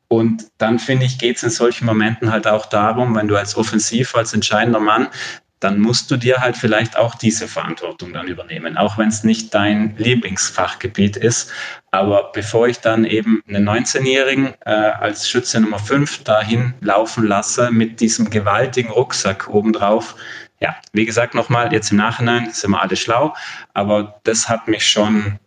[0.07, 3.55] Und dann finde ich, geht es in solchen Momenten halt auch darum, wenn du als
[3.55, 5.07] Offensiv, als entscheidender Mann
[5.61, 9.53] dann musst du dir halt vielleicht auch diese Verantwortung dann übernehmen, auch wenn es nicht
[9.53, 11.51] dein Lieblingsfachgebiet ist.
[11.91, 17.71] Aber bevor ich dann eben einen 19-Jährigen äh, als Schütze Nummer 5 dahin laufen lasse
[17.71, 20.15] mit diesem gewaltigen Rucksack obendrauf,
[20.59, 23.35] ja, wie gesagt, nochmal, jetzt im Nachhinein sind wir alle schlau,
[23.73, 25.39] aber das hat mich schon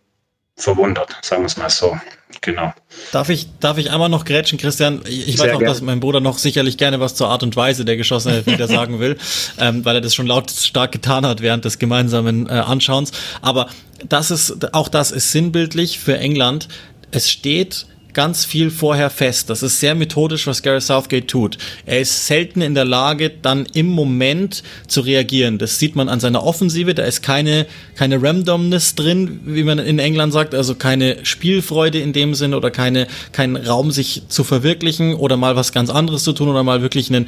[0.57, 1.97] verwundert, sagen wir es mal so.
[2.41, 2.73] Genau.
[3.11, 5.01] Darf ich, darf ich einmal noch grätschen, Christian?
[5.07, 7.85] Ich, ich weiß auch, dass mein Bruder noch sicherlich gerne was zur Art und Weise
[7.85, 9.17] der geschossenen Elfmeter sagen will,
[9.59, 13.11] ähm, weil er das schon laut stark getan hat während des gemeinsamen äh, Anschauens.
[13.41, 13.67] Aber
[14.07, 16.67] das ist, auch das ist sinnbildlich für England.
[17.11, 17.85] Es steht
[18.15, 19.49] ganz viel vorher fest.
[19.51, 21.57] Das ist sehr methodisch, was Gareth Southgate tut.
[21.85, 25.57] Er ist selten in der Lage, dann im Moment zu reagieren.
[25.59, 26.95] Das sieht man an seiner Offensive.
[26.95, 32.13] Da ist keine, keine Randomness drin, wie man in England sagt, also keine Spielfreude in
[32.13, 36.31] dem Sinne oder keine, kein Raum, sich zu verwirklichen oder mal was ganz anderes zu
[36.31, 37.25] tun oder mal wirklich einen,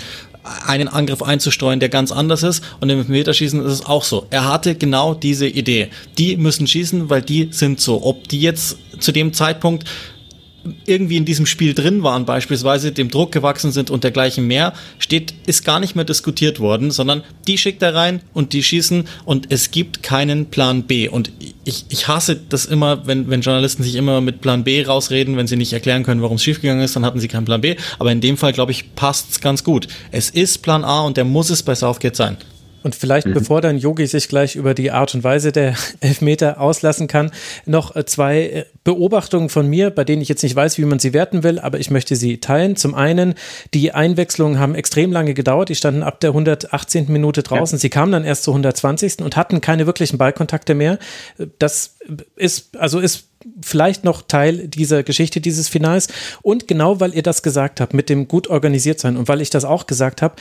[0.66, 2.64] einen Angriff einzustreuen, der ganz anders ist.
[2.80, 4.26] Und im Meterschießen ist es auch so.
[4.30, 5.90] Er hatte genau diese Idee.
[6.18, 8.06] Die müssen schießen, weil die sind so.
[8.06, 9.84] Ob die jetzt zu dem Zeitpunkt
[10.86, 15.34] irgendwie in diesem Spiel drin waren, beispielsweise dem Druck gewachsen sind und dergleichen mehr, steht,
[15.46, 19.52] ist gar nicht mehr diskutiert worden, sondern die schickt er rein und die schießen und
[19.52, 21.10] es gibt keinen Plan B.
[21.10, 21.32] Und
[21.64, 25.48] ich, ich hasse das immer, wenn, wenn Journalisten sich immer mit Plan B rausreden, wenn
[25.48, 27.76] sie nicht erklären können, warum es schiefgegangen ist, dann hatten sie keinen Plan B.
[28.00, 29.88] Aber in dem Fall, glaube ich, passt es ganz gut.
[30.12, 32.38] Es ist Plan A und der muss es bei Southgate sein.
[32.88, 33.34] Und vielleicht, mhm.
[33.34, 37.32] bevor dann Yogi sich gleich über die Art und Weise der Elfmeter auslassen kann,
[37.66, 40.98] noch äh, zwei äh, Beobachtungen von mir, bei denen ich jetzt nicht weiß, wie man
[40.98, 42.78] sie werten will, aber ich möchte sie teilen.
[42.78, 43.36] Zum einen,
[43.74, 45.68] die Einwechslungen haben extrem lange gedauert.
[45.68, 47.12] Die standen ab der 118.
[47.12, 47.76] Minute draußen.
[47.78, 47.82] Ja.
[47.82, 49.20] Sie kamen dann erst zur 120.
[49.20, 50.98] und hatten keine wirklichen Ballkontakte mehr.
[51.60, 51.98] Das
[52.38, 53.26] ist, also ist
[53.62, 56.08] vielleicht noch Teil dieser Geschichte dieses Finals.
[56.42, 59.50] Und genau weil ihr das gesagt habt, mit dem gut organisiert sein und weil ich
[59.50, 60.36] das auch gesagt habe,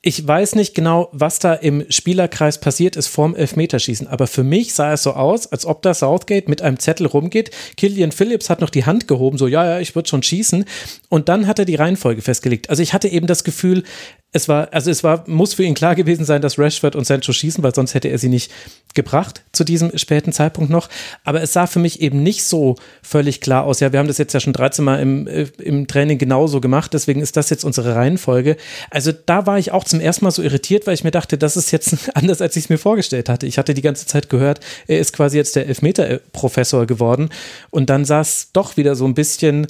[0.00, 4.72] ich weiß nicht genau, was da im Spielerkreis passiert ist vorm Elfmeterschießen, aber für mich
[4.72, 7.50] sah es so aus, als ob da Southgate mit einem Zettel rumgeht.
[7.76, 10.64] Killian Phillips hat noch die Hand gehoben, so ja, ja, ich würde schon schießen.
[11.08, 12.70] Und dann hat er die Reihenfolge festgelegt.
[12.70, 13.82] Also ich hatte eben das Gefühl,
[14.30, 17.32] es war, also es war, muss für ihn klar gewesen sein, dass Rashford und Sancho
[17.32, 18.52] schießen, weil sonst hätte er sie nicht
[18.98, 20.88] gebracht zu diesem späten Zeitpunkt noch.
[21.22, 23.78] Aber es sah für mich eben nicht so völlig klar aus.
[23.78, 26.92] Ja, wir haben das jetzt ja schon 13 Mal im, äh, im Training genauso gemacht,
[26.94, 28.56] deswegen ist das jetzt unsere Reihenfolge.
[28.90, 31.56] Also da war ich auch zum ersten Mal so irritiert, weil ich mir dachte, das
[31.56, 33.46] ist jetzt anders, als ich es mir vorgestellt hatte.
[33.46, 37.28] Ich hatte die ganze Zeit gehört, er ist quasi jetzt der Elfmeter-Professor geworden.
[37.70, 39.68] Und dann sah es doch wieder so ein bisschen,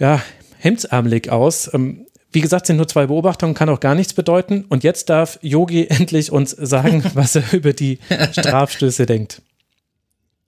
[0.00, 0.20] ja,
[0.58, 1.72] hemdsärmelig aus.
[1.72, 4.64] Ähm, wie gesagt, sind nur zwei Beobachtungen, kann auch gar nichts bedeuten.
[4.68, 7.98] Und jetzt darf Yogi endlich uns sagen, was er über die
[8.32, 9.42] Strafstöße denkt.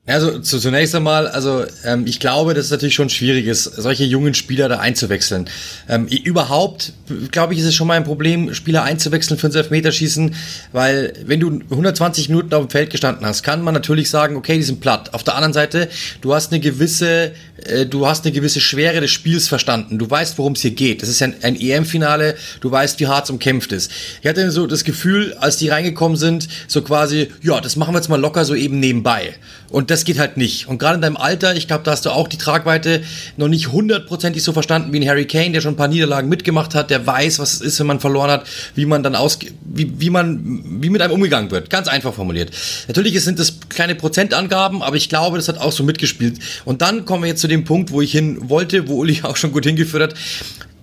[0.07, 4.34] Also zunächst einmal, also ähm, ich glaube, dass es natürlich schon schwierig ist, solche jungen
[4.34, 5.48] Spieler da einzuwechseln.
[5.88, 6.92] Ähm, überhaupt,
[7.30, 10.34] glaube ich, ist es schon mal ein Problem, Spieler einzuwechseln für ein Elfmeterschießen,
[10.72, 14.57] weil wenn du 120 Minuten auf dem Feld gestanden hast, kann man natürlich sagen, okay,
[14.59, 15.14] die sind platt.
[15.14, 15.88] Auf der anderen Seite,
[16.20, 17.32] du hast eine gewisse,
[17.64, 19.98] äh, du hast eine gewisse Schwere des Spiels verstanden.
[19.98, 21.00] Du weißt, worum es hier geht.
[21.00, 22.36] Das ist ein, ein EM-Finale.
[22.61, 23.90] Du weißt, wie hart es umkämpft ist.
[24.20, 28.00] Ich hatte so das Gefühl, als die reingekommen sind, so quasi, ja, das machen wir
[28.00, 29.32] jetzt mal locker so eben nebenbei.
[29.70, 30.66] Und das geht halt nicht.
[30.66, 33.03] Und gerade in deinem Alter, ich glaube, da hast du auch die Tragweite
[33.36, 36.74] noch nicht hundertprozentig so verstanden wie ein Harry Kane, der schon ein paar Niederlagen mitgemacht
[36.74, 39.92] hat, der weiß, was es ist, wenn man verloren hat, wie man dann aus, wie,
[39.99, 41.70] wie man, wie mit einem umgegangen wird.
[41.70, 42.51] Ganz einfach formuliert.
[42.88, 46.40] Natürlich sind das kleine Prozentangaben, aber ich glaube, das hat auch so mitgespielt.
[46.64, 49.36] Und dann kommen wir jetzt zu dem Punkt, wo ich hin wollte, wo Uli auch
[49.36, 50.14] schon gut hingeführt hat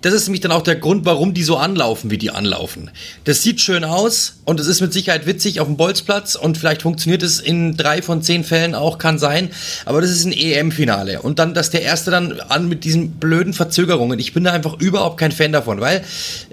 [0.02, 2.90] das ist nämlich dann auch der Grund, warum die so anlaufen, wie die anlaufen.
[3.24, 6.82] Das sieht schön aus und es ist mit Sicherheit witzig auf dem Bolzplatz und vielleicht
[6.82, 9.50] funktioniert es in drei von zehn Fällen auch, kann sein.
[9.84, 11.22] Aber das ist ein EM-Finale.
[11.22, 14.18] Und dann, dass der Erste dann an mit diesen blöden Verzögerungen.
[14.18, 16.04] Ich bin da einfach überhaupt kein Fan davon, weil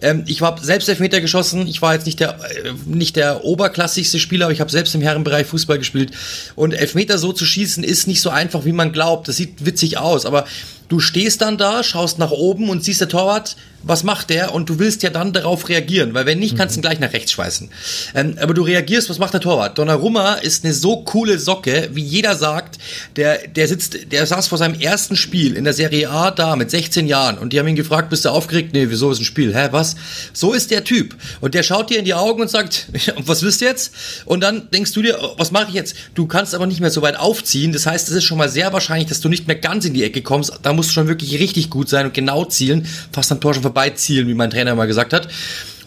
[0.02, 1.68] ähm, ich habe selbst Elfmeter geschossen.
[1.68, 5.02] Ich war jetzt nicht der, äh, nicht der oberklassigste Spieler, aber ich habe selbst im
[5.02, 6.12] Herrenbereich Fußball gespielt.
[6.56, 9.28] Und Elfmeter so zu schießen ist nicht so einfach, wie man glaubt.
[9.28, 10.46] Das sieht witzig aus, aber
[10.90, 14.56] Du stehst dann da, schaust nach oben und siehst der Torwart, was macht der?
[14.56, 17.14] Und du willst ja dann darauf reagieren, weil wenn nicht, kannst du ihn gleich nach
[17.14, 17.70] rechts schweißen.
[18.16, 19.78] Ähm, aber du reagierst, was macht der Torwart?
[19.78, 22.79] Donnarumma ist eine so coole Socke, wie jeder sagt,
[23.16, 26.72] der, der sitzt, der saß vor seinem ersten Spiel in der Serie A da mit
[26.72, 28.74] 16 Jahren und die haben ihn gefragt, bist du aufgeregt?
[28.74, 29.56] Nee, wieso ist ein Spiel?
[29.56, 29.96] Hä, was?
[30.34, 31.16] So ist der Typ.
[31.42, 32.88] Und der schaut dir in die Augen und sagt,
[33.18, 33.94] was willst du jetzt?
[34.26, 35.96] Und dann denkst du dir, was mache ich jetzt?
[36.16, 37.72] Du kannst aber nicht mehr so weit aufziehen.
[37.74, 40.04] Das heißt, es ist schon mal sehr wahrscheinlich, dass du nicht mehr ganz in die
[40.04, 40.54] Ecke kommst.
[40.62, 43.64] Da musst du schon wirklich richtig gut sein und genau zielen, fast am Tor schon
[43.64, 45.28] vorbeizielen, wie mein Trainer mal gesagt hat.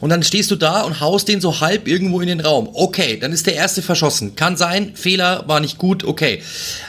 [0.02, 2.68] Und dann stehst du da und haust den so halb irgendwo in den Raum.
[2.74, 4.34] Okay, dann ist der erste verschossen.
[4.34, 6.42] Kann sein, Fehler war nicht gut, okay.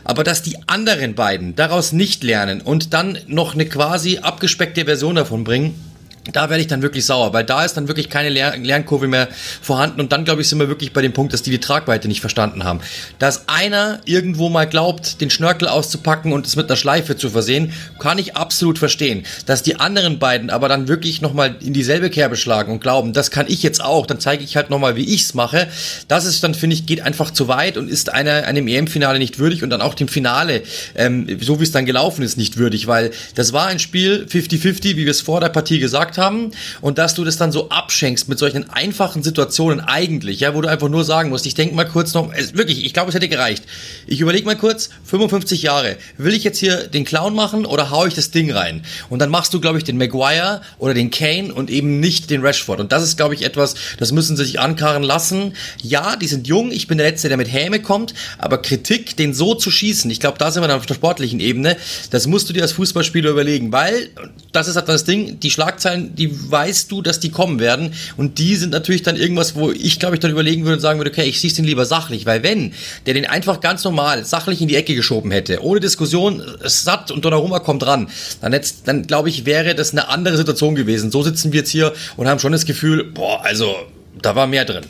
[0.03, 5.13] Aber dass die anderen beiden daraus nicht lernen und dann noch eine quasi abgespeckte Version
[5.13, 5.92] davon bringen,
[6.31, 9.27] da werde ich dann wirklich sauer, weil da ist dann wirklich keine Lern Lernkurve mehr
[9.61, 12.07] vorhanden und dann glaube ich sind wir wirklich bei dem Punkt, dass die die Tragweite
[12.07, 12.79] nicht verstanden haben.
[13.19, 17.73] Dass einer irgendwo mal glaubt, den Schnörkel auszupacken und es mit einer Schleife zu versehen,
[17.99, 19.25] kann ich absolut verstehen.
[19.45, 23.29] Dass die anderen beiden aber dann wirklich nochmal in dieselbe Kerbe schlagen und glauben, das
[23.29, 25.67] kann ich jetzt auch, dann zeige ich halt nochmal, wie ich's mache.
[26.07, 29.39] Das ist dann, finde ich, geht einfach zu weit und ist einer, einem EM-Finale nicht
[29.39, 30.63] würdig und dann auch dem Finale,
[30.95, 34.83] ähm, so wie es dann gelaufen ist, nicht würdig, weil das war ein Spiel 50-50,
[34.95, 36.51] wie wir es vor der Partie gesagt gesagt haben
[36.81, 40.69] und dass du das dann so abschenkst mit solchen einfachen Situationen eigentlich, ja, wo du
[40.69, 43.27] einfach nur sagen musst, ich denke mal kurz noch, es, wirklich, ich glaube, es hätte
[43.27, 43.63] gereicht.
[44.07, 48.05] Ich überlege mal kurz, 55 Jahre, will ich jetzt hier den Clown machen oder hau
[48.05, 48.83] ich das Ding rein?
[49.09, 52.41] Und dann machst du, glaube ich, den Maguire oder den Kane und eben nicht den
[52.45, 52.79] Rashford.
[52.79, 55.53] Und das ist, glaube ich, etwas, das müssen sie sich ankarren lassen.
[55.81, 59.33] Ja, die sind jung, ich bin der Letzte, der mit Häme kommt, aber Kritik, den
[59.33, 61.77] so zu schießen, ich glaube, da sind wir dann auf der sportlichen Ebene,
[62.11, 64.09] das musst du dir als Fußballspieler überlegen, weil,
[64.51, 67.93] das ist halt das Ding, die Schlagzeilen die weißt du, dass die kommen werden.
[68.17, 70.99] Und die sind natürlich dann irgendwas, wo ich, glaube ich, dann überlegen würde und sagen
[70.99, 72.25] würde, okay, ich schieße den lieber sachlich.
[72.25, 72.73] Weil wenn
[73.05, 77.23] der den einfach ganz normal sachlich in die Ecke geschoben hätte, ohne Diskussion, satt und
[77.25, 78.09] Donnarumma kommt ran,
[78.41, 81.11] dann, jetzt, dann glaube ich, wäre das eine andere Situation gewesen.
[81.11, 83.75] So sitzen wir jetzt hier und haben schon das Gefühl, boah, also
[84.21, 84.85] da war mehr drin.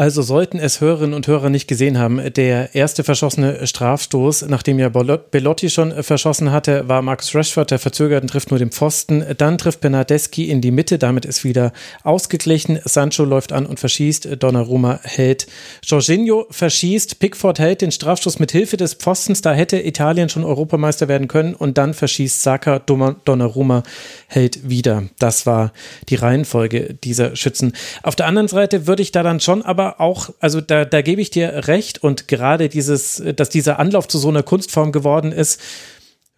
[0.00, 4.88] Also sollten es Hörerinnen und Hörer nicht gesehen haben, der erste verschossene Strafstoß, nachdem ja
[4.88, 9.22] Bellotti schon verschossen hatte, war Marcus Rashford, der verzögert und trifft nur den Pfosten.
[9.36, 12.80] Dann trifft Bernardeschi in die Mitte, damit ist wieder ausgeglichen.
[12.82, 15.46] Sancho läuft an und verschießt, Donnarumma hält.
[15.82, 21.08] Jorginho verschießt, Pickford hält den Strafstoß mit Hilfe des Pfostens, da hätte Italien schon Europameister
[21.08, 23.82] werden können und dann verschießt Saka, Donnarumma
[24.28, 25.02] hält wieder.
[25.18, 25.74] Das war
[26.08, 27.74] die Reihenfolge dieser Schützen.
[28.02, 31.20] Auf der anderen Seite würde ich da dann schon aber auch, also da, da gebe
[31.20, 35.60] ich dir recht und gerade dieses, dass dieser Anlauf zu so einer Kunstform geworden ist,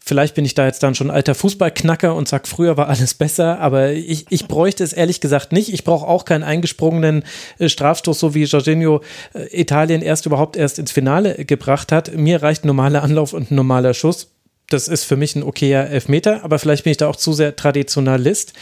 [0.05, 3.61] Vielleicht bin ich da jetzt dann schon alter Fußballknacker und sag, früher war alles besser,
[3.61, 5.73] aber ich, ich bräuchte es ehrlich gesagt nicht.
[5.73, 7.23] Ich brauche auch keinen eingesprungenen
[7.59, 9.01] äh, Strafstoß, so wie Jorginho
[9.33, 12.17] äh, Italien erst überhaupt erst ins Finale gebracht hat.
[12.17, 14.33] Mir reicht ein normaler Anlauf und ein normaler Schuss.
[14.69, 17.55] Das ist für mich ein okayer Elfmeter, aber vielleicht bin ich da auch zu sehr
[17.55, 18.55] Traditionalist.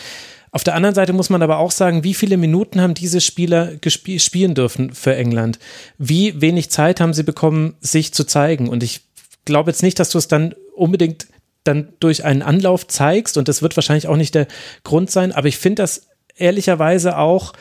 [0.52, 3.72] Auf der anderen Seite muss man aber auch sagen, wie viele Minuten haben diese Spieler
[3.86, 5.58] spielen dürfen für England?
[5.96, 8.68] Wie wenig Zeit haben sie bekommen, sich zu zeigen?
[8.68, 9.02] Und ich
[9.44, 11.28] glaube jetzt nicht, dass du es dann unbedingt
[11.62, 14.48] dann durch einen Anlauf zeigst und das wird wahrscheinlich auch nicht der
[14.82, 17.52] Grund sein, aber ich finde das ehrlicherweise auch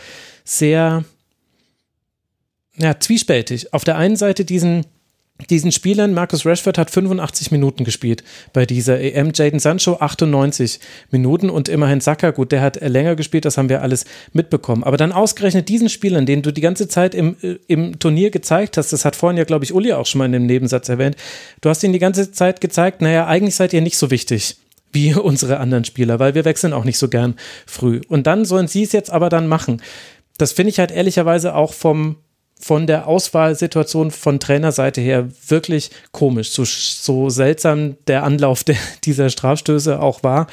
[0.45, 1.03] sehr
[2.77, 3.73] ja, zwiespältig.
[3.73, 4.85] Auf der einen Seite diesen
[5.47, 10.79] diesen Spielern, Marcus Rashford hat 85 Minuten gespielt bei dieser EM, Jaden Sancho 98
[11.11, 14.83] Minuten und immerhin Saka, gut, der hat länger gespielt, das haben wir alles mitbekommen.
[14.83, 18.77] Aber dann ausgerechnet diesen Spielern, denen du die ganze Zeit im, äh, im Turnier gezeigt
[18.77, 21.15] hast, das hat vorhin ja, glaube ich, Uli auch schon mal in dem Nebensatz erwähnt,
[21.61, 24.57] du hast ihnen die ganze Zeit gezeigt, naja, eigentlich seid ihr nicht so wichtig
[24.91, 27.35] wie unsere anderen Spieler, weil wir wechseln auch nicht so gern
[27.65, 28.01] früh.
[28.07, 29.81] Und dann sollen sie es jetzt aber dann machen.
[30.37, 32.17] Das finde ich halt ehrlicherweise auch vom
[32.59, 36.51] von der Auswahlsituation von Trainerseite her wirklich komisch.
[36.51, 40.47] So, so seltsam der Anlauf der, dieser Strafstöße auch war.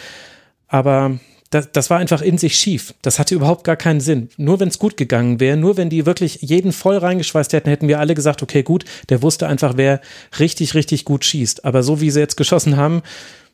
[0.69, 1.19] Aber
[1.51, 2.95] das, das war einfach in sich schief.
[3.03, 4.29] Das hatte überhaupt gar keinen Sinn.
[4.37, 7.89] Nur wenn es gut gegangen wäre, nur wenn die wirklich jeden voll reingeschweißt hätten, hätten
[7.89, 10.01] wir alle gesagt, okay, gut, der wusste einfach, wer
[10.39, 11.65] richtig, richtig gut schießt.
[11.65, 13.03] Aber so wie sie jetzt geschossen haben,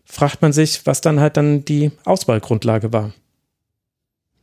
[0.04, 3.12] fragt man sich, was dann halt dann die Auswahlgrundlage war.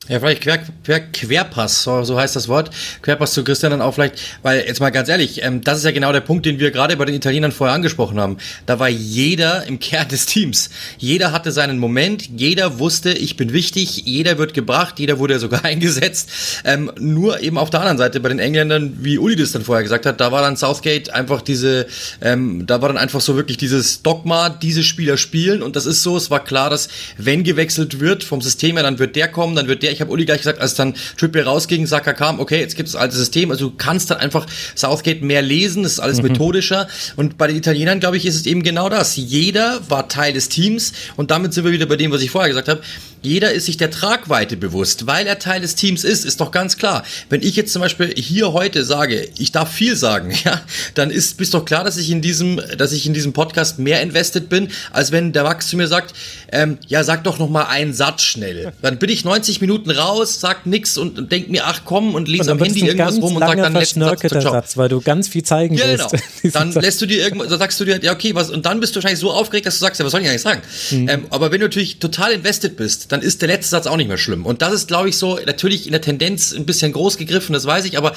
[0.07, 2.71] Ja, vielleicht Quer, Quer, Querpass, so, so heißt das Wort.
[3.03, 5.91] Querpass zu Christian dann auch vielleicht, weil jetzt mal ganz ehrlich, ähm, das ist ja
[5.91, 8.37] genau der Punkt, den wir gerade bei den Italienern vorher angesprochen haben.
[8.65, 10.71] Da war jeder im Kern des Teams.
[10.97, 15.63] Jeder hatte seinen Moment, jeder wusste, ich bin wichtig, jeder wird gebracht, jeder wurde sogar
[15.65, 16.31] eingesetzt.
[16.63, 19.83] Ähm, nur eben auf der anderen Seite bei den Engländern, wie Uli das dann vorher
[19.83, 21.85] gesagt hat, da war dann Southgate einfach diese,
[22.21, 26.01] ähm, da war dann einfach so wirklich dieses Dogma, diese Spieler spielen und das ist
[26.01, 26.87] so, es war klar, dass
[27.17, 30.11] wenn gewechselt wird vom System her, dann wird der kommen, dann wird der, ich habe
[30.11, 33.15] Uli gleich gesagt, als dann Trippier rausging, Saka kam, okay, jetzt gibt es das alte
[33.15, 36.29] System, also du kannst dann einfach Southgate mehr lesen, das ist alles mhm.
[36.29, 39.15] methodischer und bei den Italienern, glaube ich, ist es eben genau das.
[39.15, 42.49] Jeder war Teil des Teams und damit sind wir wieder bei dem, was ich vorher
[42.49, 42.81] gesagt habe.
[43.21, 46.77] Jeder ist sich der Tragweite bewusst, weil er Teil des Teams ist, ist doch ganz
[46.77, 47.03] klar.
[47.29, 50.61] Wenn ich jetzt zum Beispiel hier heute sage, ich darf viel sagen, ja,
[50.95, 54.01] dann ist, bist doch klar, dass ich in diesem, dass ich in diesem Podcast mehr
[54.01, 56.13] invested bin, als wenn der Max zu mir sagt,
[56.51, 58.71] ähm, ja, sag doch noch mal einen Satz schnell.
[58.81, 62.27] Dann bin ich 90 Minuten raus, sag nix und, und denk mir, ach komm und
[62.27, 65.27] lese am Handy irgendwas rum und sag dann letzten Satz, Satz, Satz, weil du ganz
[65.27, 66.11] viel zeigen ja, willst.
[66.11, 66.53] Genau.
[66.53, 68.95] Dann lässt du dir irgendwas, dann sagst du dir, ja okay, was, und dann bist
[68.95, 70.61] du wahrscheinlich so aufgeregt, dass du sagst, ja, was soll ich eigentlich sagen?
[70.91, 71.09] Mhm.
[71.09, 74.07] Ähm, aber wenn du natürlich total invested bist, dann ist der letzte Satz auch nicht
[74.07, 74.45] mehr schlimm.
[74.45, 77.65] Und das ist, glaube ich, so natürlich in der Tendenz ein bisschen groß gegriffen, das
[77.65, 78.13] weiß ich, aber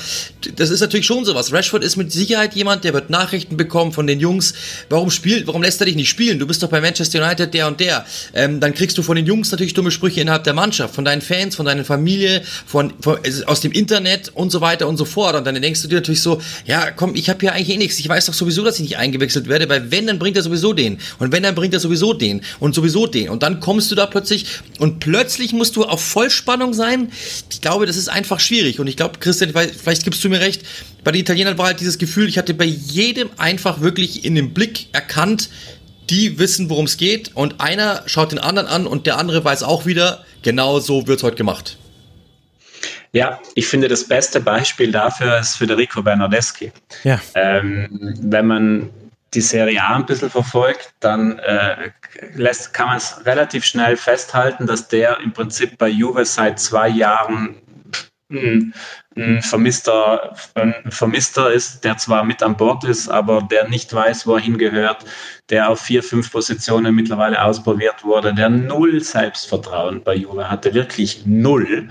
[0.56, 1.52] das ist natürlich schon sowas.
[1.52, 4.54] Rashford ist mit Sicherheit jemand, der wird Nachrichten bekommen von den Jungs.
[4.88, 6.38] Warum spielt, warum lässt er dich nicht spielen?
[6.38, 8.04] Du bist doch bei Manchester United der und der.
[8.34, 11.22] Ähm, dann kriegst du von den Jungs natürlich dumme Sprüche innerhalb der Mannschaft, von deinen
[11.22, 15.34] Fans, von deiner Familie, von, von aus dem Internet und so weiter und so fort.
[15.34, 17.98] Und dann denkst du dir natürlich so, ja, komm, ich habe hier eigentlich eh nichts.
[17.98, 20.72] Ich weiß doch sowieso, dass ich nicht eingewechselt werde, weil wenn, dann bringt er sowieso
[20.74, 20.98] den.
[21.18, 23.30] Und wenn, dann bringt er sowieso den und sowieso den.
[23.30, 24.46] Und dann kommst du da plötzlich
[24.82, 27.12] und plötzlich musst du auf Vollspannung sein.
[27.52, 28.80] Ich glaube, das ist einfach schwierig.
[28.80, 30.66] Und ich glaube, Christian, vielleicht gibst du mir recht,
[31.04, 34.52] bei den Italienern war halt dieses Gefühl, ich hatte bei jedem einfach wirklich in dem
[34.52, 35.50] Blick erkannt,
[36.10, 37.30] die wissen, worum es geht.
[37.36, 41.18] Und einer schaut den anderen an und der andere weiß auch wieder, genau so wird
[41.18, 41.78] es heute gemacht.
[43.12, 46.72] Ja, ich finde, das beste Beispiel dafür ist Federico Bernardeschi.
[47.04, 47.20] Ja.
[47.36, 48.90] Ähm, wenn man
[49.34, 51.90] die Serie A ein bisschen verfolgt, dann äh,
[52.34, 56.88] lässt, kann man es relativ schnell festhalten, dass der im Prinzip bei Juve seit zwei
[56.88, 57.56] Jahren
[58.30, 58.74] ein,
[59.16, 64.26] ein, Vermisster, ein Vermisster ist, der zwar mit an Bord ist, aber der nicht weiß,
[64.26, 65.04] wo er hingehört,
[65.50, 71.22] der auf vier, fünf Positionen mittlerweile ausprobiert wurde, der null Selbstvertrauen bei Juve hatte, wirklich
[71.26, 71.90] null.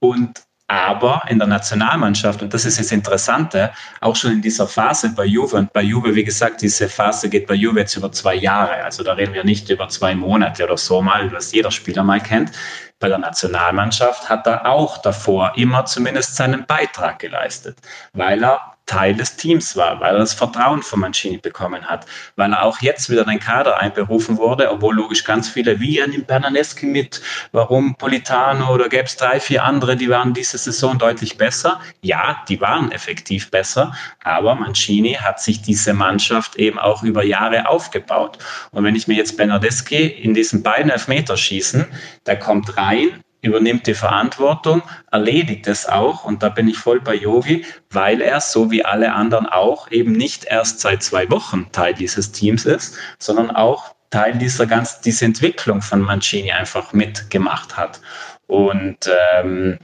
[0.00, 5.08] Und aber in der Nationalmannschaft, und das ist das Interessante, auch schon in dieser Phase
[5.16, 8.34] bei Juve, und bei Juve, wie gesagt, diese Phase geht bei Juve jetzt über zwei
[8.34, 12.04] Jahre, also da reden wir nicht über zwei Monate oder so mal, was jeder Spieler
[12.04, 12.52] mal kennt.
[13.00, 17.78] Bei der Nationalmannschaft hat er auch davor immer zumindest seinen Beitrag geleistet,
[18.12, 22.52] weil er Teil des Teams war, weil er das Vertrauen von Mancini bekommen hat, weil
[22.52, 26.08] er auch jetzt wieder in den Kader einberufen wurde, obwohl logisch ganz viele, wie er
[26.08, 27.20] nimmt Bernaneschi mit,
[27.52, 31.80] warum Politano oder gäbe es drei, vier andere, die waren diese Saison deutlich besser.
[32.02, 37.68] Ja, die waren effektiv besser, aber Mancini hat sich diese Mannschaft eben auch über Jahre
[37.68, 38.38] aufgebaut.
[38.72, 41.86] Und wenn ich mir jetzt Bernardeschi in diesen beiden Elfmeterschießen,
[42.26, 47.14] der kommt rein, übernimmt die Verantwortung, erledigt es auch, und da bin ich voll bei
[47.14, 51.94] Yogi, weil er, so wie alle anderen auch, eben nicht erst seit zwei Wochen Teil
[51.94, 58.00] dieses Teams ist, sondern auch Teil dieser ganz, diese Entwicklung von Mancini einfach mitgemacht hat.
[58.46, 59.78] Und ähm,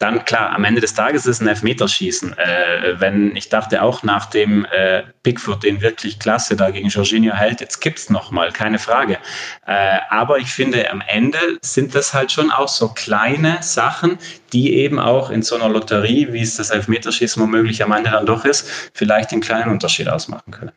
[0.00, 2.36] dann klar, am Ende des Tages ist es ein Elfmeterschießen.
[2.38, 7.34] Äh, wenn ich dachte auch nach dem äh, Pickford den wirklich klasse da gegen Jorginho
[7.34, 9.18] hält, jetzt kippt's noch mal, keine Frage.
[9.66, 14.18] Äh, aber ich finde, am Ende sind das halt schon auch so kleine Sachen,
[14.54, 18.24] die eben auch in so einer Lotterie, wie es das Elfmeterschießen womöglich am Ende dann
[18.24, 20.72] doch ist, vielleicht den kleinen Unterschied ausmachen können.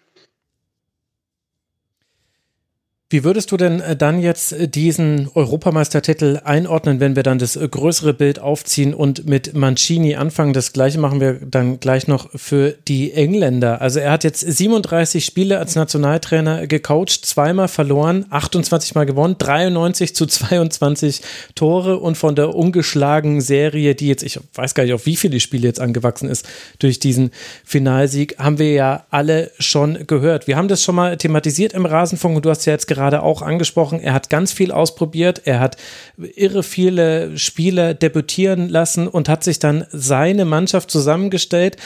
[3.14, 7.55] Wie würdest du denn äh, dann jetzt äh, diesen Europameistertitel einordnen, wenn wir dann das
[7.55, 10.53] äh, größere Bild aufziehen und mit Mancini anfangen?
[10.53, 13.82] Das gleiche machen wir dann gleich noch für die Engländer.
[13.82, 20.16] Also er hat jetzt 37 Spiele als Nationaltrainer gecoacht, zweimal verloren, 28 Mal gewonnen, 93
[20.16, 21.22] zu 22
[21.53, 25.39] Tore und von der ungeschlagenen Serie, die jetzt, ich weiß gar nicht, auf wie viele
[25.39, 26.47] Spiele jetzt angewachsen ist
[26.80, 27.30] durch diesen
[27.64, 30.47] Finalsieg, haben wir ja alle schon gehört.
[30.47, 33.22] Wir haben das schon mal thematisiert im Rasenfunk und du hast ja jetzt gerade gerade
[33.22, 35.76] auch angesprochen, er hat ganz viel ausprobiert, er hat
[36.18, 41.78] irre viele Spieler debütieren lassen und hat sich dann seine Mannschaft zusammengestellt.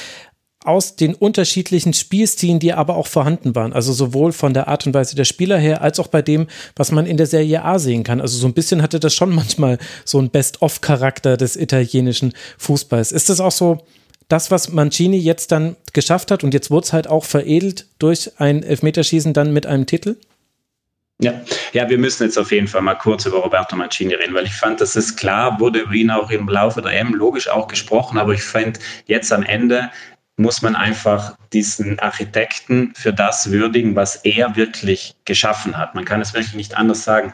[0.64, 3.72] aus den unterschiedlichen Spielstilen, die aber auch vorhanden waren.
[3.72, 6.92] Also sowohl von der Art und Weise der Spieler her, als auch bei dem, was
[6.92, 8.20] man in der Serie A sehen kann.
[8.20, 13.14] Also so ein bisschen hatte das schon manchmal so ein Best-of-Charakter des italienischen Fußballs.
[13.14, 13.86] Ist das auch so
[14.28, 18.32] das, was Mancini jetzt dann geschafft hat und jetzt wurde es halt auch veredelt durch
[18.38, 20.18] ein Elfmeterschießen dann mit einem Titel?
[21.20, 21.34] Ja.
[21.74, 24.54] ja, wir müssen jetzt auf jeden Fall mal kurz über Roberto Mancini reden, weil ich
[24.54, 28.20] fand, das ist klar, wurde über ihn auch im Laufe der M logisch auch gesprochen,
[28.20, 29.90] aber ich fand jetzt am Ende
[30.38, 35.96] muss man einfach diesen Architekten für das würdigen, was er wirklich geschaffen hat.
[35.96, 37.34] Man kann es wirklich nicht anders sagen.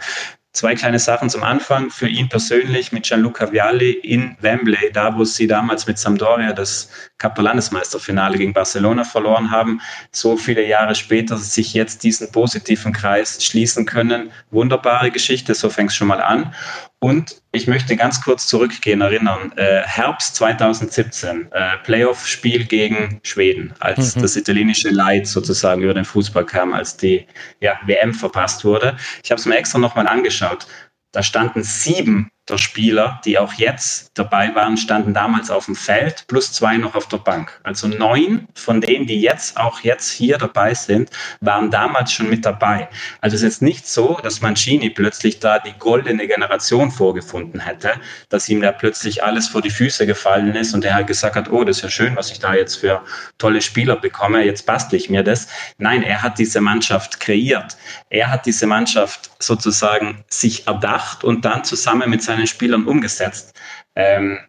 [0.53, 1.89] Zwei kleine Sachen zum Anfang.
[1.89, 6.89] Für ihn persönlich mit Gianluca Vialli in Wembley, da wo sie damals mit Sampdoria das
[7.17, 9.81] Cup der Landesmeisterfinale gegen Barcelona verloren haben,
[10.11, 14.31] so viele Jahre später sich jetzt diesen positiven Kreis schließen können.
[14.51, 16.53] Wunderbare Geschichte, so fängt es schon mal an.
[16.99, 19.53] Und ich möchte ganz kurz zurückgehen, erinnern.
[19.55, 24.23] Äh, Herbst 2017, äh, Playoff-Spiel gegen Schweden, als mhm.
[24.23, 27.27] das italienische Leid sozusagen über den Fußball kam, als die
[27.59, 28.97] ja, WM verpasst wurde.
[29.23, 30.65] Ich habe es mir extra nochmal angeschaut.
[31.11, 36.25] Da standen sieben der Spieler, die auch jetzt dabei waren, standen damals auf dem Feld,
[36.27, 37.59] plus zwei noch auf der Bank.
[37.63, 42.45] Also neun von denen, die jetzt auch jetzt hier dabei sind, waren damals schon mit
[42.45, 42.89] dabei.
[43.21, 47.93] Also es ist jetzt nicht so, dass Mancini plötzlich da die goldene Generation vorgefunden hätte,
[48.27, 51.49] dass ihm da plötzlich alles vor die Füße gefallen ist und er halt gesagt hat,
[51.49, 53.03] oh, das ist ja schön, was ich da jetzt für
[53.37, 55.47] tolle Spieler bekomme, jetzt bastle ich mir das.
[55.77, 57.77] Nein, er hat diese Mannschaft kreiert.
[58.09, 63.53] Er hat diese Mannschaft sozusagen sich erdacht und dann zusammen mit seinen seinen Spielern umgesetzt.
[63.95, 64.39] Ähm,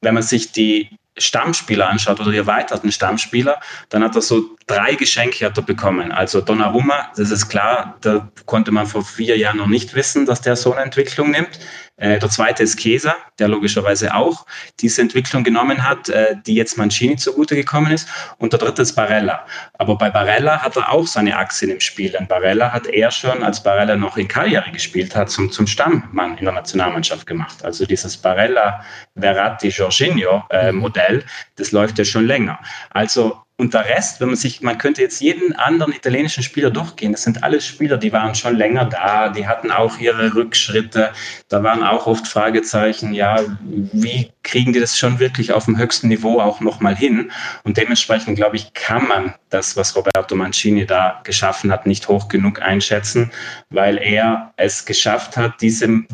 [0.00, 4.94] wenn man sich die Stammspieler anschaut oder die erweiterten Stammspieler, dann hat er so drei
[4.94, 6.12] Geschenke hat er bekommen.
[6.12, 10.40] Also Donnarumma, das ist klar, da konnte man vor vier Jahren noch nicht wissen, dass
[10.40, 11.58] der so eine Entwicklung nimmt.
[11.98, 14.46] Äh, der zweite ist Kesa, der logischerweise auch
[14.80, 18.08] diese Entwicklung genommen hat, äh, die jetzt Mancini zugute gekommen ist.
[18.38, 19.44] Und der dritte ist Barella.
[19.74, 22.10] Aber bei Barella hat er auch seine Achse im Spiel.
[22.10, 26.38] Denn Barella hat er schon, als Barella noch in Cagliari gespielt hat, zum, zum Stammmann
[26.38, 27.64] in der Nationalmannschaft gemacht.
[27.64, 28.84] Also dieses Barella,
[29.18, 31.24] Verratti, Jorginho äh, Modell,
[31.56, 32.58] das läuft ja schon länger.
[32.90, 37.10] Also und der Rest, wenn man sich, man könnte jetzt jeden anderen italienischen Spieler durchgehen.
[37.10, 41.10] Das sind alles Spieler, die waren schon länger da, die hatten auch ihre Rückschritte.
[41.48, 46.06] Da waren auch oft Fragezeichen, ja, wie kriegen die das schon wirklich auf dem höchsten
[46.06, 47.32] Niveau auch nochmal hin?
[47.64, 52.28] Und dementsprechend, glaube ich, kann man das, was Roberto Mancini da geschaffen hat, nicht hoch
[52.28, 53.32] genug einschätzen,
[53.70, 56.04] weil er es geschafft hat, diese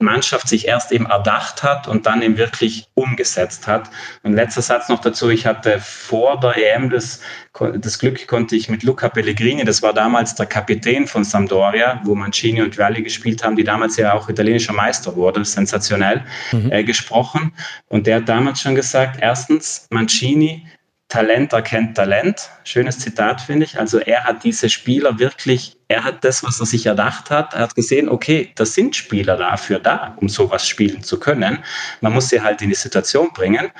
[0.00, 3.90] Mannschaft sich erst eben erdacht hat und dann eben wirklich umgesetzt hat.
[4.22, 7.20] Und letzter Satz noch dazu, ich hatte vor der EM das,
[7.52, 12.14] das Glück, konnte ich mit Luca Pellegrini, das war damals der Kapitän von Sampdoria, wo
[12.14, 16.70] Mancini und Vialli gespielt haben, die damals ja auch italienischer Meister wurde, sensationell, mhm.
[16.70, 17.52] äh, gesprochen.
[17.88, 20.64] Und der hat damals schon gesagt, erstens, Mancini
[21.08, 22.50] Talent erkennt Talent.
[22.64, 23.78] Schönes Zitat, finde ich.
[23.78, 27.60] Also er hat diese Spieler wirklich, er hat das, was er sich erdacht hat, er
[27.60, 31.64] hat gesehen, okay, da sind Spieler dafür da, um sowas spielen zu können.
[32.02, 33.70] Man muss sie halt in die Situation bringen.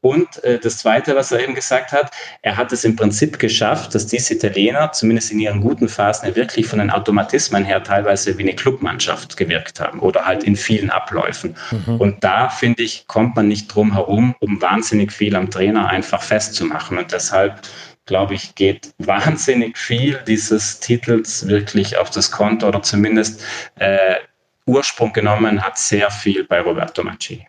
[0.00, 2.12] Und äh, das Zweite, was er eben gesagt hat,
[2.42, 6.68] er hat es im Prinzip geschafft, dass diese Italiener, zumindest in ihren guten Phasen, wirklich
[6.68, 11.56] von den Automatismen her teilweise wie eine Clubmannschaft gewirkt haben oder halt in vielen Abläufen.
[11.72, 11.96] Mhm.
[11.96, 16.22] Und da, finde ich, kommt man nicht drum herum, um wahnsinnig viel am Trainer einfach
[16.22, 16.96] festzumachen.
[16.96, 17.60] Und deshalb
[18.08, 23.44] glaube ich, geht wahnsinnig viel dieses Titels wirklich auf das Konto oder zumindest
[23.76, 24.16] äh,
[24.66, 27.46] Ursprung genommen hat sehr viel bei Roberto Mancini.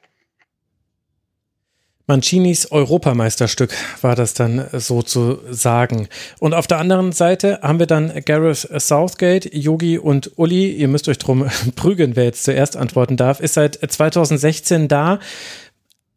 [2.09, 6.07] Mancinis Europameisterstück war das dann sozusagen.
[6.39, 10.71] Und auf der anderen Seite haben wir dann Gareth Southgate, Yogi und Uli.
[10.71, 13.39] Ihr müsst euch drum prügeln, wer jetzt zuerst antworten darf.
[13.39, 15.19] Ist seit 2016 da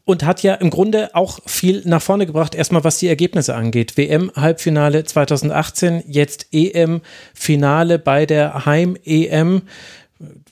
[0.04, 3.96] und hat ja im Grunde auch viel nach vorne gebracht, erstmal was die Ergebnisse angeht.
[3.96, 9.62] WM-Halbfinale 2018, jetzt EM-Finale bei der Heim-EM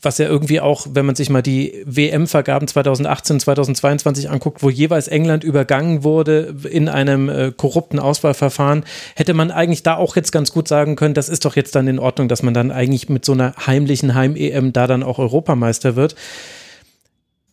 [0.03, 5.09] was ja irgendwie auch, wenn man sich mal die WM-Vergaben 2018, 2022 anguckt, wo jeweils
[5.09, 8.85] England übergangen wurde in einem äh, korrupten Auswahlverfahren,
[9.15, 11.87] hätte man eigentlich da auch jetzt ganz gut sagen können, das ist doch jetzt dann
[11.87, 15.97] in Ordnung, dass man dann eigentlich mit so einer heimlichen Heim-EM da dann auch Europameister
[15.97, 16.15] wird.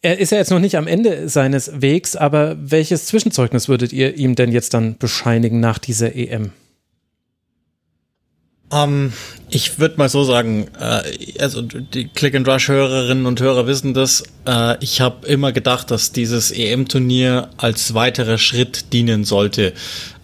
[0.08, 4.16] Er ist ja jetzt noch nicht am Ende seines Wegs, aber welches Zwischenzeugnis würdet ihr
[4.16, 6.54] ihm denn jetzt dann bescheinigen nach dieser EM?
[8.70, 9.14] Um, ähm,
[9.50, 14.24] ich würde mal so sagen, äh, also die Click-and-Rush-Hörerinnen und Hörer wissen das.
[14.46, 19.72] Äh, ich habe immer gedacht, dass dieses EM-Turnier als weiterer Schritt dienen sollte.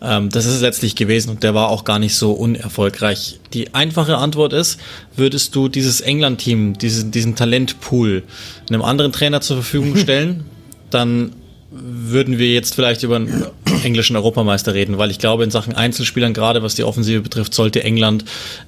[0.01, 3.39] Ähm, das ist es letztlich gewesen und der war auch gar nicht so unerfolgreich.
[3.53, 4.77] Die einfache Antwort ist,
[5.15, 8.23] würdest du dieses England-Team, diesen, diesen Talentpool
[8.67, 10.43] einem anderen Trainer zur Verfügung stellen,
[10.89, 11.31] dann
[11.75, 13.45] würden wir jetzt vielleicht über ein
[13.83, 17.83] englischen Europameister reden, weil ich glaube, in Sachen Einzelspielern, gerade was die Offensive betrifft, sollte
[17.83, 18.25] England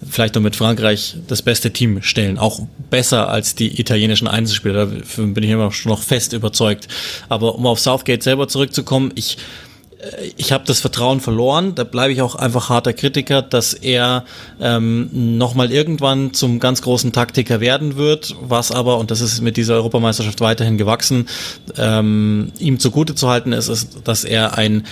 [0.09, 2.37] vielleicht noch mit Frankreich das beste Team stellen.
[2.37, 4.87] Auch besser als die italienischen Einzelspieler.
[4.87, 6.87] Dafür bin ich immer noch fest überzeugt.
[7.29, 9.37] Aber um auf Southgate selber zurückzukommen, ich
[10.37, 11.75] ich habe das Vertrauen verloren.
[11.75, 14.25] Da bleibe ich auch einfach harter Kritiker, dass er
[14.59, 19.57] ähm, nochmal irgendwann zum ganz großen Taktiker werden wird, was aber, und das ist mit
[19.57, 21.27] dieser Europameisterschaft weiterhin gewachsen,
[21.77, 24.83] ähm, ihm zugute zu halten ist, ist, dass er ein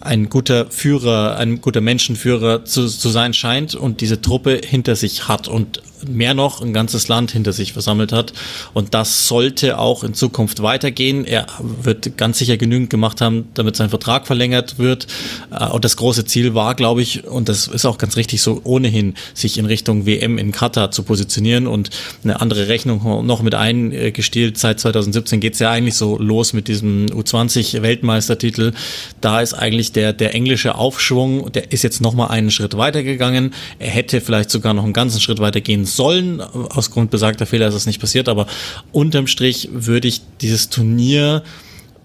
[0.00, 5.28] ein guter Führer, ein guter Menschenführer zu, zu sein scheint und diese Truppe hinter sich
[5.28, 8.32] hat und mehr noch ein ganzes Land hinter sich versammelt hat.
[8.72, 11.24] Und das sollte auch in Zukunft weitergehen.
[11.24, 15.06] Er wird ganz sicher genügend gemacht haben, damit sein Vertrag verlängert wird.
[15.50, 18.60] Äh, und das große Ziel war, glaube ich, und das ist auch ganz richtig so,
[18.64, 21.90] ohnehin sich in Richtung WM in Katar zu positionieren und
[22.22, 24.58] eine andere Rechnung noch mit eingestielt.
[24.58, 28.72] Seit 2017 geht es ja eigentlich so los mit diesem U20-Weltmeistertitel.
[29.20, 33.54] Da ist eigentlich der, der englische Aufschwung, der ist jetzt nochmal einen Schritt weitergegangen.
[33.78, 36.40] Er hätte vielleicht sogar noch einen ganzen Schritt weiter gehen sollen.
[36.40, 38.46] Aus Grund besagter Fehler ist es nicht passiert, aber
[38.92, 41.42] unterm Strich würde ich dieses Turnier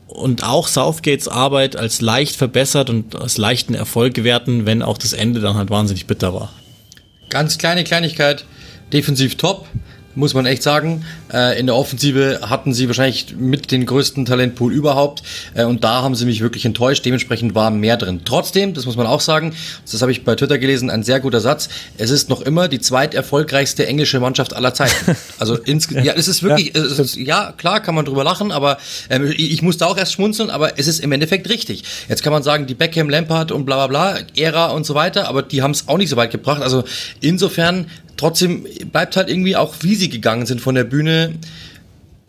[0.07, 5.13] und auch Southgates Arbeit als leicht verbessert und als leichten Erfolg gewerten, wenn auch das
[5.13, 6.51] Ende dann halt wahnsinnig bitter war.
[7.29, 8.45] Ganz kleine Kleinigkeit,
[8.91, 9.67] defensiv top,
[10.19, 11.05] muss man echt sagen.
[11.33, 15.23] Äh, in der Offensive hatten sie wahrscheinlich mit den größten Talentpool überhaupt
[15.55, 17.05] äh, und da haben sie mich wirklich enttäuscht.
[17.05, 18.21] Dementsprechend war mehr drin.
[18.25, 19.55] Trotzdem, das muss man auch sagen,
[19.89, 21.69] das habe ich bei Twitter gelesen, ein sehr guter Satz.
[21.97, 25.15] Es ist noch immer die zweiterfolgreichste englische Mannschaft aller Zeiten.
[25.39, 28.51] Also insgesamt, ja, es ist wirklich, ja, es ist, ja, klar, kann man drüber lachen,
[28.51, 28.77] aber
[29.09, 31.83] ähm, ich, ich musste auch erst schmunzeln, aber es ist im Endeffekt richtig.
[32.09, 35.29] Jetzt kann man sagen, die Beckham, Lampard und bla bla bla, Ära und so weiter,
[35.29, 36.61] aber die haben es auch nicht so weit gebracht.
[36.61, 36.83] Also
[37.21, 37.85] insofern
[38.19, 41.35] trotzdem bleibt halt irgendwie auch, wie sie gegangen sind von der Bühne.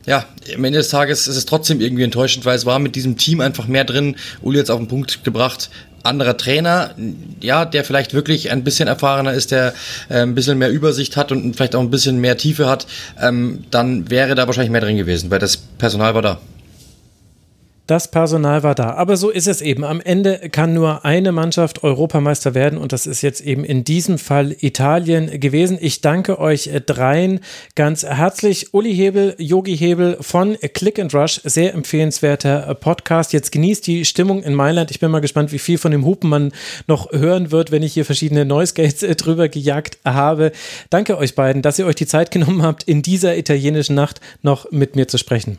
[0.06, 0.24] Ja,
[0.54, 3.40] am Ende des Tages ist es trotzdem irgendwie enttäuschend, weil es war mit diesem Team
[3.40, 4.16] einfach mehr drin.
[4.40, 5.68] Uli jetzt auf den Punkt gebracht.
[6.02, 6.94] Anderer Trainer,
[7.42, 9.74] ja, der vielleicht wirklich ein bisschen erfahrener ist, der
[10.08, 12.86] äh, ein bisschen mehr Übersicht hat und vielleicht auch ein bisschen mehr Tiefe hat,
[13.20, 16.40] ähm, dann wäre da wahrscheinlich mehr drin gewesen, weil das Personal war da.
[17.90, 18.90] Das Personal war da.
[18.90, 19.82] Aber so ist es eben.
[19.82, 24.16] Am Ende kann nur eine Mannschaft Europameister werden und das ist jetzt eben in diesem
[24.16, 25.76] Fall Italien gewesen.
[25.80, 27.40] Ich danke euch dreien
[27.74, 28.72] ganz herzlich.
[28.74, 31.40] Uli Hebel, Yogi Hebel von Click and Rush.
[31.42, 33.32] Sehr empfehlenswerter Podcast.
[33.32, 34.92] Jetzt genießt die Stimmung in Mailand.
[34.92, 36.52] Ich bin mal gespannt, wie viel von dem Hupen man
[36.86, 40.52] noch hören wird, wenn ich hier verschiedene Noise Gates drüber gejagt habe.
[40.90, 44.70] Danke euch beiden, dass ihr euch die Zeit genommen habt, in dieser italienischen Nacht noch
[44.70, 45.58] mit mir zu sprechen.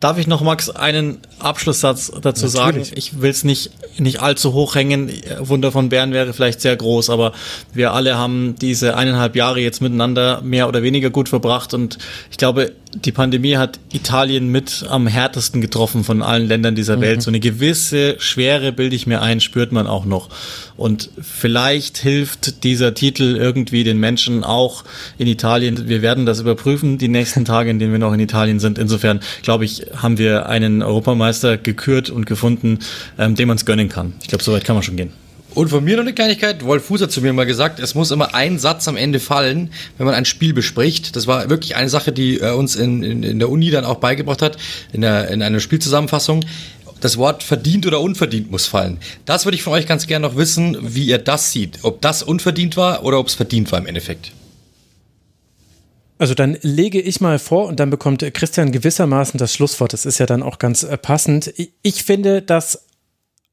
[0.00, 2.52] Darf ich noch, Max, einen Abschlusssatz dazu Natürlich.
[2.52, 2.86] sagen?
[2.94, 5.12] Ich will es nicht, nicht allzu hoch hängen.
[5.40, 7.34] Wunder von Bern wäre vielleicht sehr groß, aber
[7.74, 11.98] wir alle haben diese eineinhalb Jahre jetzt miteinander mehr oder weniger gut verbracht und
[12.30, 17.00] ich glaube, die Pandemie hat Italien mit am härtesten getroffen von allen Ländern dieser mhm.
[17.02, 17.22] Welt.
[17.22, 20.28] So eine gewisse Schwere, bilde ich mir ein, spürt man auch noch.
[20.76, 24.84] Und vielleicht hilft dieser Titel irgendwie den Menschen auch
[25.18, 25.88] in Italien.
[25.88, 28.78] Wir werden das überprüfen, die nächsten Tage, in denen wir noch in Italien sind.
[28.78, 32.80] Insofern, glaube ich, haben wir einen Europameister gekürt und gefunden,
[33.18, 34.14] ähm, dem man es gönnen kann.
[34.22, 35.12] Ich glaube, soweit kann man schon gehen.
[35.54, 36.64] Und von mir noch eine Kleinigkeit.
[36.64, 39.72] Wolf Fuß hat zu mir mal gesagt, es muss immer ein Satz am Ende fallen,
[39.98, 41.16] wenn man ein Spiel bespricht.
[41.16, 43.96] Das war wirklich eine Sache, die er uns in, in, in der Uni dann auch
[43.96, 44.58] beigebracht hat,
[44.92, 46.44] in, der, in einer Spielzusammenfassung.
[47.00, 48.98] Das Wort verdient oder unverdient muss fallen.
[49.24, 51.78] Das würde ich von euch ganz gerne noch wissen, wie ihr das seht.
[51.82, 54.32] Ob das unverdient war oder ob es verdient war im Endeffekt.
[56.18, 59.94] Also dann lege ich mal vor und dann bekommt Christian gewissermaßen das Schlusswort.
[59.94, 61.52] Das ist ja dann auch ganz äh, passend.
[61.80, 62.84] Ich finde, dass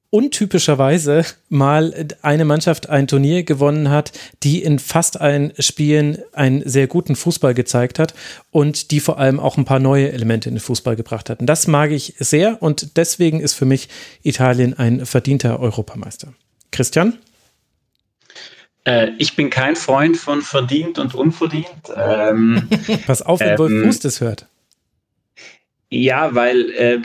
[0.09, 4.11] untypischerweise mal eine Mannschaft ein Turnier gewonnen hat,
[4.43, 8.13] die in fast allen Spielen einen sehr guten Fußball gezeigt hat
[8.51, 11.39] und die vor allem auch ein paar neue Elemente in den Fußball gebracht hat.
[11.39, 13.89] Und das mag ich sehr und deswegen ist für mich
[14.23, 16.33] Italien ein verdienter Europameister.
[16.71, 17.17] Christian?
[18.85, 21.67] Äh, ich bin kein Freund von verdient und unverdient.
[21.95, 22.69] Ähm,
[23.05, 24.47] Pass auf, wenn ähm, Wolf Fuß das hört.
[25.89, 27.01] Ja, weil äh,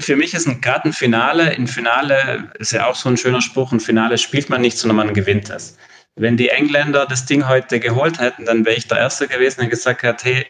[0.00, 3.42] für mich ist ein gerade ein Finale, ein Finale ist ja auch so ein schöner
[3.42, 5.76] Spruch, ein Finale spielt man nicht, sondern man gewinnt es.
[6.14, 9.68] Wenn die Engländer das Ding heute geholt hätten, dann wäre ich der Erste gewesen, der
[9.68, 10.46] gesagt hat, hey,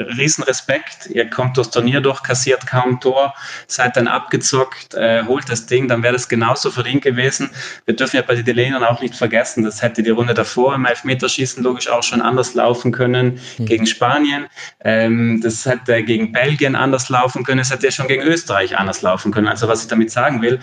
[0.00, 3.32] Riesenrespekt, ihr kommt durchs Turnier durch, kassiert kaum Tor,
[3.68, 7.50] seid dann abgezockt, äh, holt das Ding, dann wäre das genauso verdient gewesen.
[7.86, 10.84] Wir dürfen ja bei den Italienern auch nicht vergessen, das hätte die Runde davor im
[10.84, 13.66] Elfmeterschießen logisch auch schon anders laufen können mhm.
[13.66, 14.46] gegen Spanien.
[14.80, 19.02] Ähm, das hätte gegen Belgien anders laufen können, es hätte ja schon gegen Österreich anders
[19.02, 19.46] laufen können.
[19.46, 20.58] Also was ich damit sagen will,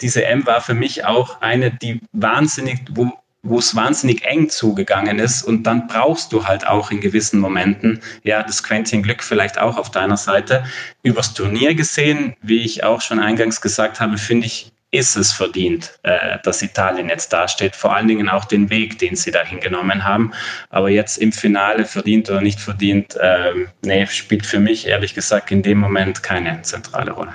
[0.00, 3.12] diese M war für mich auch eine, die wahnsinnig, wo
[3.42, 8.00] wo es wahnsinnig eng zugegangen ist und dann brauchst du halt auch in gewissen Momenten,
[8.22, 10.64] ja, das Quäntchen Glück vielleicht auch auf deiner Seite.
[11.02, 15.98] Übers Turnier gesehen, wie ich auch schon eingangs gesagt habe, finde ich ist es verdient,
[16.02, 17.74] äh, dass Italien jetzt dasteht.
[17.74, 20.32] Vor allen Dingen auch den Weg, den sie dahin genommen haben.
[20.68, 25.50] Aber jetzt im Finale verdient oder nicht verdient, äh, nee, spielt für mich ehrlich gesagt
[25.50, 27.32] in dem Moment keine zentrale Rolle.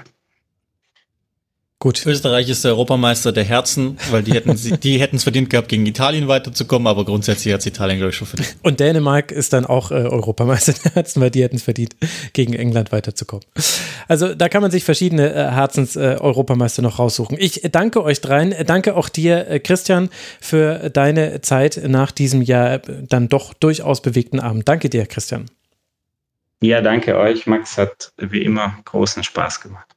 [1.79, 2.07] Gut.
[2.07, 5.85] Österreich ist der Europameister der Herzen, weil die hätten die hätten es verdient gehabt, gegen
[5.85, 8.57] Italien weiterzukommen, aber grundsätzlich hat es Italien, glaube ich, schon verdient.
[8.63, 11.95] Und Dänemark ist dann auch äh, Europameister der Herzen, weil die hätten es verdient,
[12.33, 13.45] gegen England weiterzukommen.
[14.07, 17.37] Also da kann man sich verschiedene äh, Herzens-Europameister äh, noch raussuchen.
[17.39, 18.55] Ich danke euch dreien.
[18.65, 20.09] Danke auch dir, äh, Christian,
[20.41, 24.67] für deine Zeit nach diesem Jahr äh, dann doch durchaus bewegten Abend.
[24.67, 25.45] Danke dir, Christian.
[26.59, 27.45] Ja, danke euch.
[27.45, 29.96] Max hat wie immer großen Spaß gemacht.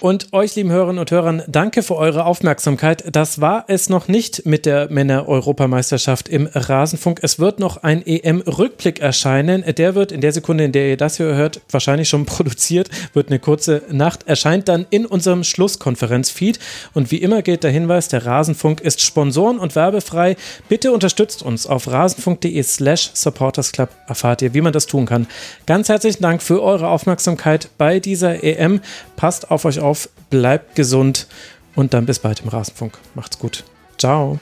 [0.00, 3.04] Und euch, lieben Hörerinnen und Hörern, danke für eure Aufmerksamkeit.
[3.12, 7.20] Das war es noch nicht mit der Männer-Europameisterschaft im Rasenfunk.
[7.22, 9.62] Es wird noch ein EM-Rückblick erscheinen.
[9.76, 13.28] Der wird in der Sekunde, in der ihr das hier hört, wahrscheinlich schon produziert, wird
[13.28, 16.58] eine kurze Nacht, erscheint dann in unserem Schlusskonferenzfeed.
[16.94, 20.36] Und wie immer gilt der Hinweis, der Rasenfunk ist sponsoren- und werbefrei.
[20.70, 23.90] Bitte unterstützt uns auf rasenfunk.de slash supportersclub.
[24.08, 25.26] Erfahrt ihr, wie man das tun kann.
[25.66, 28.80] Ganz herzlichen Dank für eure Aufmerksamkeit bei dieser EM.
[29.16, 31.26] Passt auf euch auf auf, bleibt gesund
[31.74, 32.98] und dann bis bald im Rasenfunk.
[33.14, 33.64] Macht's gut.
[33.98, 34.38] Ciao.